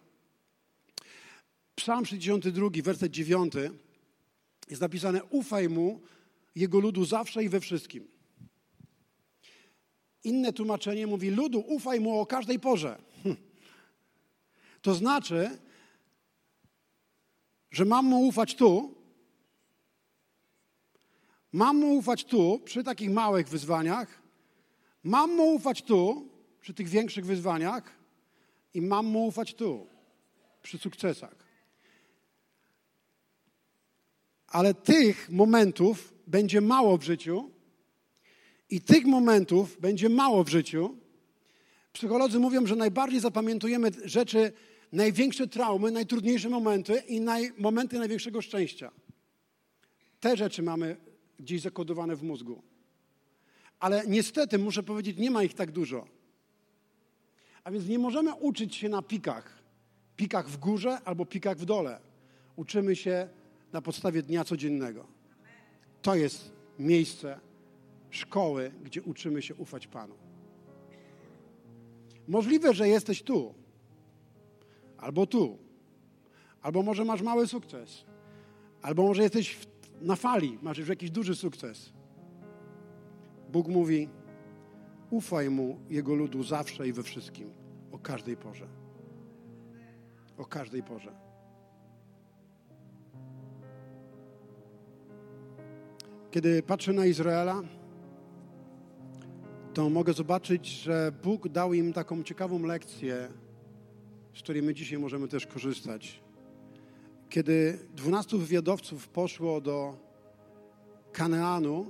[1.74, 3.54] Psalm 62, werset 9
[4.70, 6.00] jest napisane: Ufaj mu,
[6.54, 8.08] jego ludu zawsze i we wszystkim.
[10.24, 12.98] Inne tłumaczenie mówi: Ludu, ufaj mu o każdej porze.
[13.22, 13.36] Hm.
[14.82, 15.58] To znaczy,
[17.70, 18.94] że mam mu ufać tu,
[21.52, 24.22] mam mu ufać tu, przy takich małych wyzwaniach,
[25.04, 26.28] mam mu ufać tu,
[26.60, 27.92] przy tych większych wyzwaniach
[28.74, 29.86] i mam mu ufać tu,
[30.62, 31.43] przy sukcesach.
[34.54, 37.50] Ale tych momentów będzie mało w życiu
[38.70, 40.96] i tych momentów będzie mało w życiu.
[41.92, 44.52] Psycholodzy mówią, że najbardziej zapamiętujemy rzeczy,
[44.92, 48.90] największe traumy, najtrudniejsze momenty i naj, momenty największego szczęścia.
[50.20, 50.96] Te rzeczy mamy
[51.38, 52.62] gdzieś zakodowane w mózgu.
[53.80, 56.06] Ale niestety, muszę powiedzieć, nie ma ich tak dużo.
[57.64, 59.62] A więc nie możemy uczyć się na pikach.
[60.16, 62.00] Pikach w górze albo pikach w dole.
[62.56, 63.28] Uczymy się
[63.74, 65.06] na podstawie dnia codziennego.
[66.02, 67.40] To jest miejsce
[68.10, 70.14] szkoły, gdzie uczymy się ufać Panu.
[72.28, 73.54] Możliwe, że jesteś tu,
[74.98, 75.58] albo tu,
[76.62, 78.04] albo może masz mały sukces,
[78.82, 79.58] albo może jesteś
[80.00, 81.92] na fali, masz już jakiś duży sukces.
[83.52, 84.08] Bóg mówi:
[85.10, 87.50] ufaj mu, jego ludu zawsze i we wszystkim,
[87.92, 88.66] o każdej porze.
[90.36, 91.23] O każdej porze.
[96.34, 97.62] Kiedy patrzę na Izraela,
[99.74, 103.28] to mogę zobaczyć, że Bóg dał im taką ciekawą lekcję,
[104.34, 106.22] z której my dzisiaj możemy też korzystać.
[107.28, 109.96] Kiedy dwunastu wywiadowców poszło do
[111.12, 111.86] Kaneanu,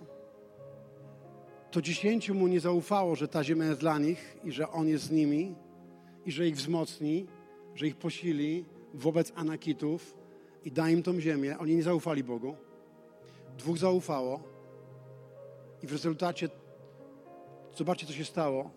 [1.71, 5.05] to dziesięciu mu nie zaufało, że ta ziemia jest dla nich i że on jest
[5.05, 5.55] z nimi
[6.27, 7.27] i że ich wzmocni,
[7.75, 8.65] że ich posili
[8.95, 10.15] wobec Anakitów
[10.65, 11.59] i da im tą ziemię.
[11.59, 12.57] Oni nie zaufali Bogu.
[13.59, 14.41] Dwóch zaufało
[15.83, 16.49] i w rezultacie
[17.77, 18.71] zobaczcie, co się stało.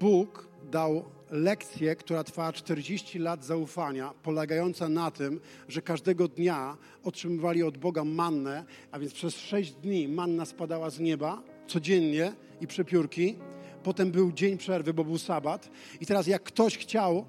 [0.00, 7.62] Bóg dał lekcję, która trwała 40 lat zaufania, polegająca na tym, że każdego dnia otrzymywali
[7.62, 13.36] od Boga mannę, a więc przez 6 dni manna spadała z nieba codziennie i przepiórki.
[13.82, 15.70] Potem był dzień przerwy, bo był sabat.
[16.00, 17.26] I teraz jak ktoś chciał,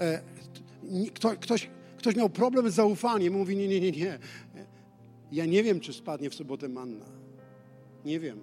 [0.00, 0.22] e,
[1.14, 4.18] kto, ktoś, ktoś miał problem z zaufaniem, mówi nie, nie, nie, nie.
[5.32, 7.06] Ja nie wiem, czy spadnie w sobotę manna.
[8.04, 8.40] Nie wiem.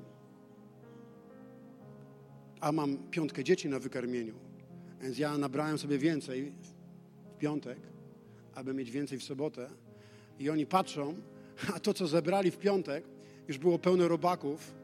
[2.61, 4.33] A mam piątkę dzieci na wykarmieniu.
[5.01, 6.51] Więc ja nabrałem sobie więcej
[7.35, 7.77] w piątek,
[8.53, 9.69] aby mieć więcej w sobotę.
[10.39, 11.15] I oni patrzą,
[11.75, 13.03] a to, co zebrali w piątek,
[13.47, 14.75] już było pełne robaków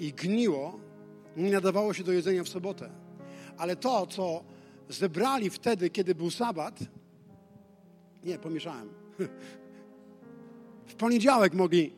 [0.00, 0.80] i gniło,
[1.36, 2.90] nie nadawało się do jedzenia w sobotę.
[3.56, 4.44] Ale to, co
[4.88, 6.78] zebrali wtedy, kiedy był sabat,
[8.24, 8.88] nie, pomieszałem.
[10.98, 11.92] Poniedziałek mogli,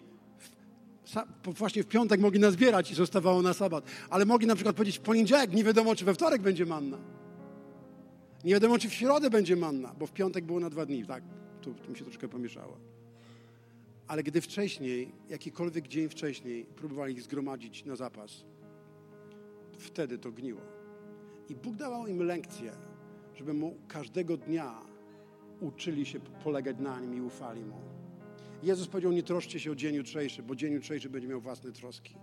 [1.45, 3.85] właśnie w piątek mogli nazbierać i zostawało na sabat.
[4.11, 6.99] Ale mogli na przykład powiedzieć w poniedziałek, nie wiadomo czy we wtorek będzie manna.
[8.45, 11.23] Nie wiadomo czy w środę będzie manna, bo w piątek było na dwa dni, tak?
[11.61, 12.77] Tu, tu mi się troszkę pomieszało.
[14.07, 18.45] Ale gdy wcześniej, jakikolwiek dzień wcześniej, próbowali ich zgromadzić na zapas,
[19.79, 20.61] wtedy to gniło.
[21.49, 22.73] I Bóg dawał im lekcję,
[23.35, 24.81] żeby mu każdego dnia
[25.61, 27.98] uczyli się polegać na nim i ufali mu.
[28.63, 32.15] Jezus powiedział, nie troszcie się o dzień jutrzejszy, bo dzień jutrzejszy będzie miał własne troski.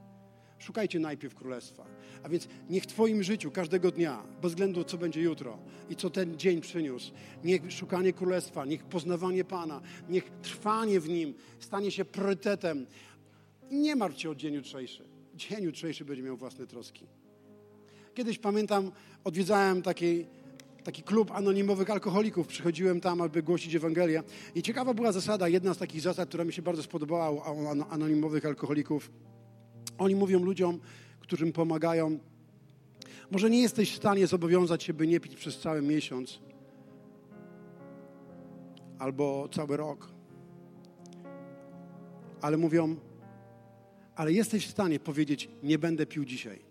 [0.59, 1.85] Szukajcie najpierw Królestwa.
[2.23, 5.57] A więc niech w Twoim życiu każdego dnia, bez względu co będzie jutro
[5.89, 7.11] i co ten dzień przyniósł,
[7.43, 12.85] niech szukanie Królestwa, niech poznawanie Pana, niech trwanie w Nim stanie się priorytetem.
[13.71, 15.03] Nie martw się o dzień jutrzejszy.
[15.35, 17.05] Dzień jutrzejszy będzie miał własne troski.
[18.13, 18.91] Kiedyś pamiętam,
[19.23, 20.27] odwiedzałem takiej
[20.85, 22.47] taki klub anonimowych alkoholików.
[22.47, 24.23] Przychodziłem tam, aby głosić Ewangelię.
[24.55, 27.41] I ciekawa była zasada, jedna z takich zasad, która mi się bardzo spodobała u
[27.89, 29.11] anonimowych alkoholików.
[29.97, 30.79] Oni mówią ludziom,
[31.19, 32.19] którym pomagają.
[33.31, 36.39] Może nie jesteś w stanie zobowiązać się, by nie pić przez cały miesiąc
[38.99, 40.09] albo cały rok,
[42.41, 42.95] ale mówią,
[44.15, 46.64] ale jesteś w stanie powiedzieć: Nie będę pił dzisiaj.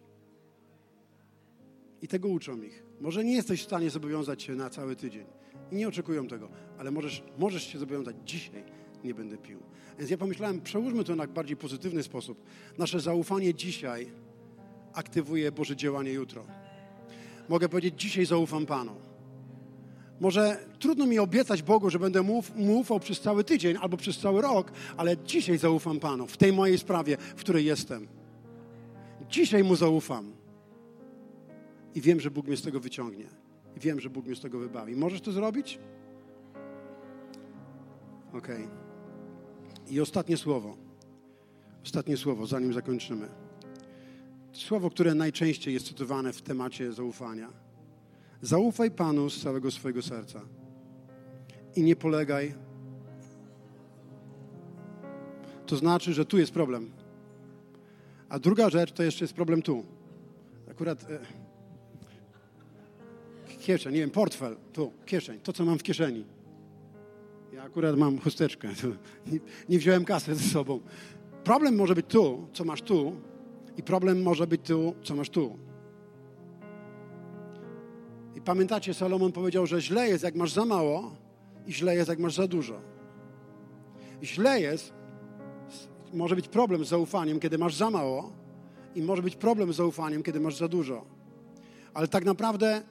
[2.04, 2.82] I tego uczą ich.
[3.00, 5.26] Może nie jesteś w stanie zobowiązać się na cały tydzień
[5.72, 6.48] i nie oczekują tego,
[6.78, 8.64] ale możesz, możesz się zobowiązać dzisiaj,
[9.04, 9.58] nie będę pił.
[9.98, 12.44] Więc ja pomyślałem, przełóżmy to na bardziej pozytywny sposób.
[12.78, 14.06] Nasze zaufanie dzisiaj
[14.94, 16.44] aktywuje Boże działanie jutro.
[17.48, 18.96] Mogę powiedzieć, dzisiaj zaufam Panu.
[20.20, 24.18] Może trudno mi obiecać Bogu, że będę mu, mu ufał przez cały tydzień albo przez
[24.18, 28.08] cały rok, ale dzisiaj zaufam Panu w tej mojej sprawie, w której jestem.
[29.30, 30.43] Dzisiaj mu zaufam.
[31.94, 33.26] I wiem, że Bóg mnie z tego wyciągnie.
[33.76, 34.96] I wiem, że Bóg mnie z tego wybawi.
[34.96, 35.78] Możesz to zrobić?
[38.32, 38.68] Okay.
[39.88, 40.76] I ostatnie słowo.
[41.84, 43.28] Ostatnie słowo, zanim zakończymy.
[44.52, 47.52] Słowo, które najczęściej jest cytowane w temacie zaufania.
[48.42, 50.40] Zaufaj Panu z całego swojego serca
[51.76, 52.54] i nie polegaj.
[55.66, 56.90] To znaczy, że tu jest problem.
[58.28, 59.84] A druga rzecz to jeszcze jest problem tu.
[60.70, 61.43] Akurat e,
[63.64, 66.24] kieszeń, nie wiem, portfel, tu, kieszeń, to co mam w kieszeni.
[67.52, 68.68] Ja akurat mam chusteczkę,
[69.32, 69.38] nie,
[69.68, 70.80] nie wziąłem kasy ze sobą.
[71.44, 73.16] Problem może być tu, co masz tu,
[73.76, 75.58] i problem może być tu, co masz tu.
[78.34, 81.16] I pamiętacie, Salomon powiedział, że źle jest, jak masz za mało,
[81.66, 82.80] i źle jest, jak masz za dużo.
[84.22, 84.92] Źle jest,
[86.12, 88.32] może być problem z zaufaniem, kiedy masz za mało,
[88.94, 91.04] i może być problem z zaufaniem, kiedy masz za dużo.
[91.94, 92.82] Ale tak naprawdę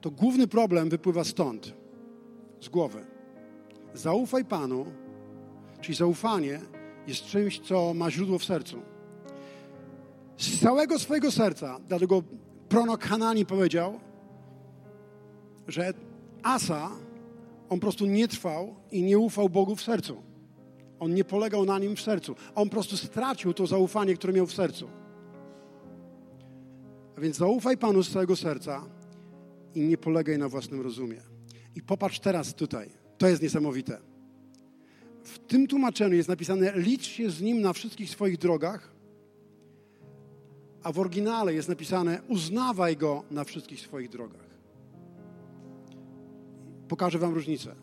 [0.00, 1.74] to główny problem wypływa stąd,
[2.60, 3.06] z głowy.
[3.94, 4.86] Zaufaj Panu,
[5.80, 6.60] czyli zaufanie
[7.06, 8.82] jest czymś, co ma źródło w sercu.
[10.36, 12.22] Z całego swojego serca, dlatego
[12.68, 14.00] prorok Hanani powiedział,
[15.68, 15.92] że
[16.42, 16.90] Asa,
[17.68, 20.22] on po prostu nie trwał i nie ufał Bogu w sercu.
[21.00, 22.36] On nie polegał na nim w sercu.
[22.54, 24.88] On po prostu stracił to zaufanie, które miał w sercu.
[27.16, 28.99] A więc zaufaj Panu z całego serca
[29.74, 31.20] i nie polegaj na własnym rozumie.
[31.74, 32.90] I popatrz teraz tutaj.
[33.18, 33.98] To jest niesamowite.
[35.24, 38.92] W tym tłumaczeniu jest napisane: licz się z nim na wszystkich swoich drogach,
[40.82, 44.50] a w oryginale jest napisane: uznawaj go na wszystkich swoich drogach.
[46.88, 47.74] Pokażę Wam różnicę.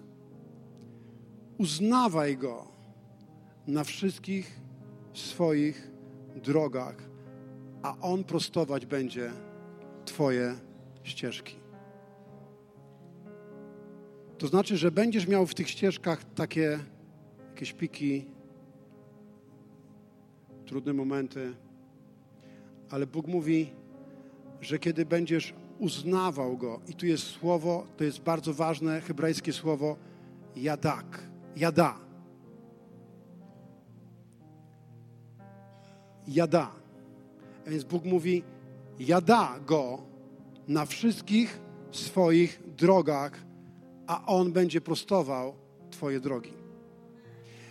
[1.58, 2.68] Uznawaj go
[3.68, 4.60] na wszystkich
[5.14, 5.92] swoich
[6.44, 7.10] drogach,
[7.84, 9.32] a on prostować będzie
[10.06, 10.56] Twoje
[11.04, 11.67] ścieżki.
[14.38, 16.80] To znaczy, że będziesz miał w tych ścieżkach takie
[17.50, 18.26] jakieś piki,
[20.66, 21.54] trudne momenty,
[22.90, 23.72] ale Bóg mówi,
[24.62, 29.98] że kiedy będziesz uznawał Go, i tu jest słowo, to jest bardzo ważne hebrajskie słowo
[30.56, 31.24] jadak,
[31.56, 32.00] jada.
[36.28, 36.72] Jada.
[37.68, 38.44] A więc Bóg mówi,
[39.00, 40.02] jada Go
[40.68, 41.60] na wszystkich
[41.92, 43.47] swoich drogach,
[44.08, 45.56] a On będzie prostował
[45.92, 46.54] Twoje drogi.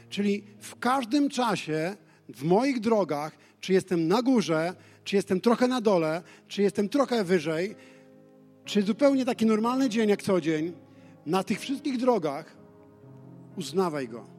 [0.09, 1.97] Czyli w każdym czasie,
[2.29, 4.75] w moich drogach, czy jestem na górze,
[5.05, 7.77] czy jestem trochę na dole, czy jestem trochę wyżej,
[8.65, 10.73] czy zupełnie taki normalny dzień jak co dzień,
[11.27, 12.57] na tych wszystkich drogach
[13.57, 14.36] uznawaj Go.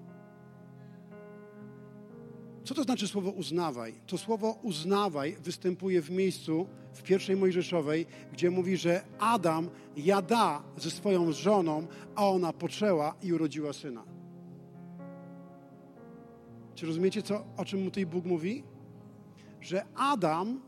[2.68, 3.94] Co to znaczy słowo uznawaj?
[4.08, 10.92] To słowo uznawaj występuje w miejscu w pierwszej Mojżeszowej, gdzie mówi, że Adam jada ze
[10.92, 14.04] swoją żoną, a ona poczęła i urodziła syna.
[16.76, 18.64] Czy rozumiecie, co, o czym tutaj Bóg mówi?
[19.62, 20.62] Że Adam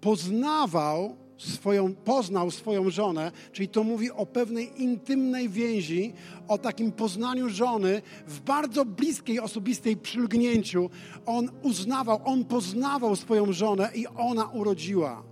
[0.00, 6.12] poznawał swoją, poznał swoją żonę, czyli to mówi o pewnej intymnej więzi,
[6.48, 10.90] o takim poznaniu żony w bardzo bliskiej, osobistej przylgnięciu.
[11.26, 15.22] On uznawał, on poznawał swoją żonę i ona urodziła.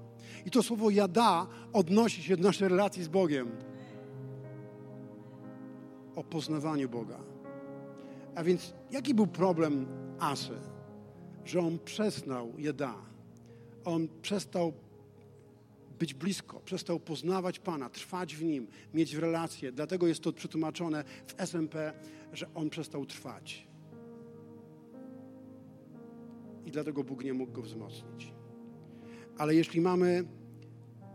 [0.46, 3.50] I to słowo jada odnosi się do naszej relacji z Bogiem.
[6.16, 7.18] O poznawaniu Boga.
[8.34, 9.86] A więc jaki był problem
[10.18, 10.54] Asy?
[11.44, 12.94] Że on przestał jada.
[13.84, 14.72] On przestał
[16.02, 19.72] być blisko, przestał poznawać Pana, trwać w Nim, mieć w relację.
[19.72, 21.92] Dlatego jest to przetłumaczone w SMP,
[22.32, 23.66] że On przestał trwać.
[26.66, 28.32] I dlatego Bóg nie mógł go wzmocnić.
[29.38, 30.24] Ale jeśli mamy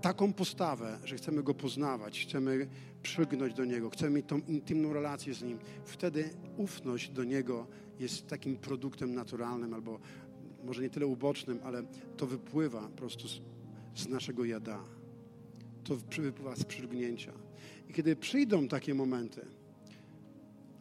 [0.01, 2.67] taką postawę, że chcemy Go poznawać, chcemy
[3.03, 7.67] przygnąć do Niego, chcemy mieć tą intymną relację z Nim, wtedy ufność do Niego
[7.99, 9.99] jest takim produktem naturalnym albo
[10.63, 11.83] może nie tyle ubocznym, ale
[12.17, 13.41] to wypływa po prostu z,
[13.97, 14.79] z naszego jada.
[15.83, 17.31] To wypływa z przylgnięcia.
[17.89, 19.45] I kiedy przyjdą takie momenty,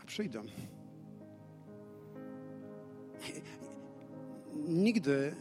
[0.03, 0.45] a przyjdą,
[4.69, 5.35] nigdy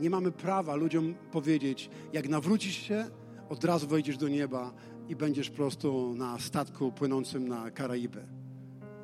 [0.00, 3.06] nie mamy prawa ludziom powiedzieć, jak nawrócisz się,
[3.48, 4.74] od razu wejdziesz do nieba
[5.08, 8.26] i będziesz prostu na statku płynącym na Karaiby.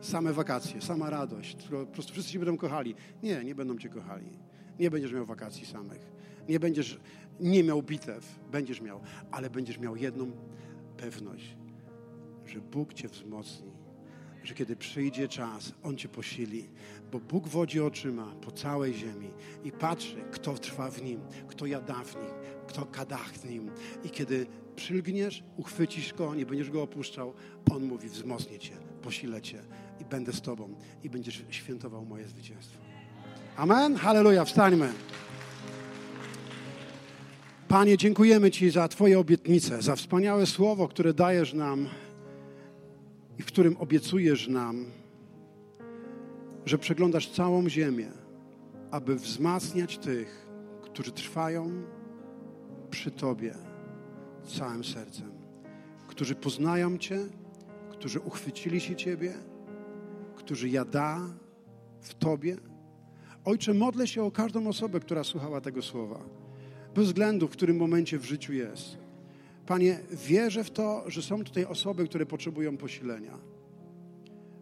[0.01, 2.95] Same wakacje, sama radość, po prostu wszyscy się będą kochali.
[3.22, 4.30] Nie, nie będą cię kochali.
[4.78, 6.19] Nie będziesz miał wakacji samych.
[6.51, 6.98] Nie będziesz
[7.40, 10.30] nie miał bitew, będziesz miał, ale będziesz miał jedną
[10.96, 11.57] pewność,
[12.46, 13.70] że Bóg cię wzmocni,
[14.42, 16.68] że kiedy przyjdzie czas, On cię posili,
[17.12, 19.30] bo Bóg wodzi oczyma po całej ziemi
[19.64, 22.30] i patrzy, kto trwa w Nim, kto jada w Nim,
[22.66, 23.70] kto kadach w Nim.
[24.05, 24.46] I kiedy
[24.76, 27.34] przylgniesz, uchwycisz Go, nie będziesz Go opuszczał,
[27.70, 29.62] On mówi, wzmocnię Cię, posilę Cię
[30.01, 32.78] i będę z Tobą i będziesz świętował moje zwycięstwo.
[33.57, 33.96] Amen?
[33.96, 34.92] Halleluja, wstańmy.
[37.70, 41.88] Panie, dziękujemy Ci za Twoje obietnice, za wspaniałe słowo, które dajesz nam
[43.38, 44.86] i w którym obiecujesz nam,
[46.66, 48.08] że przeglądasz całą ziemię,
[48.90, 50.48] aby wzmacniać tych,
[50.82, 51.82] którzy trwają
[52.90, 53.54] przy Tobie
[54.58, 55.32] całym sercem,
[56.08, 57.18] którzy poznają Cię,
[57.90, 59.34] którzy uchwycili się Ciebie,
[60.36, 61.20] którzy jada
[62.00, 62.56] w Tobie.
[63.44, 66.39] Ojcze, modlę się o każdą osobę, która słuchała tego słowa,
[66.95, 68.99] bez względu, w którym momencie w życiu jest.
[69.66, 73.38] Panie, wierzę w to, że są tutaj osoby, które potrzebują posilenia,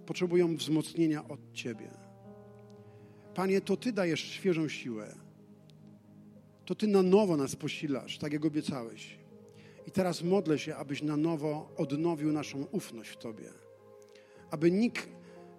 [0.06, 1.90] potrzebują wzmocnienia od Ciebie.
[3.34, 5.14] Panie, to Ty dajesz świeżą siłę.
[6.64, 9.18] To Ty na nowo nas posilasz, tak jak obiecałeś.
[9.86, 13.50] I teraz modlę się, abyś na nowo odnowił naszą ufność w Tobie.
[14.50, 15.08] Aby nikt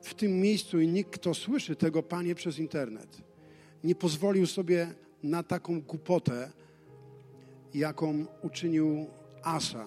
[0.02, 3.22] w tym miejscu i nikt, kto słyszy tego, Panie, przez internet,
[3.84, 4.94] nie pozwolił sobie
[5.24, 6.52] na taką głupotę,
[7.74, 9.08] jaką uczynił
[9.44, 9.86] Asa,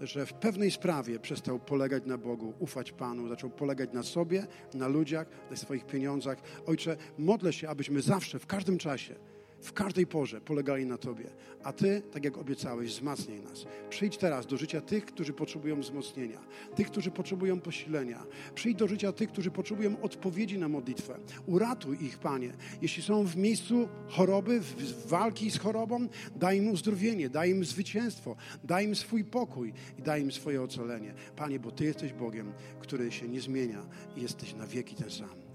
[0.00, 4.88] że w pewnej sprawie przestał polegać na Bogu, ufać Panu, zaczął polegać na sobie, na
[4.88, 6.38] ludziach, na swoich pieniądzach.
[6.66, 9.14] Ojcze, modlę się, abyśmy zawsze, w każdym czasie,
[9.62, 11.24] w każdej porze polegali na Tobie.
[11.64, 13.64] A Ty, tak jak obiecałeś, wzmacniaj nas.
[13.90, 16.40] Przyjdź teraz do życia tych, którzy potrzebują wzmocnienia,
[16.76, 18.26] tych, którzy potrzebują posilenia.
[18.54, 21.18] Przyjdź do życia tych, którzy potrzebują odpowiedzi na modlitwę.
[21.46, 22.52] Uratuj ich, Panie.
[22.82, 28.36] Jeśli są w miejscu choroby, w walki z chorobą, daj im uzdrowienie, daj im zwycięstwo,
[28.64, 31.14] daj im swój pokój i daj im swoje ocalenie.
[31.36, 33.86] Panie, bo Ty jesteś Bogiem, który się nie zmienia
[34.16, 35.51] i jesteś na wieki ten sam.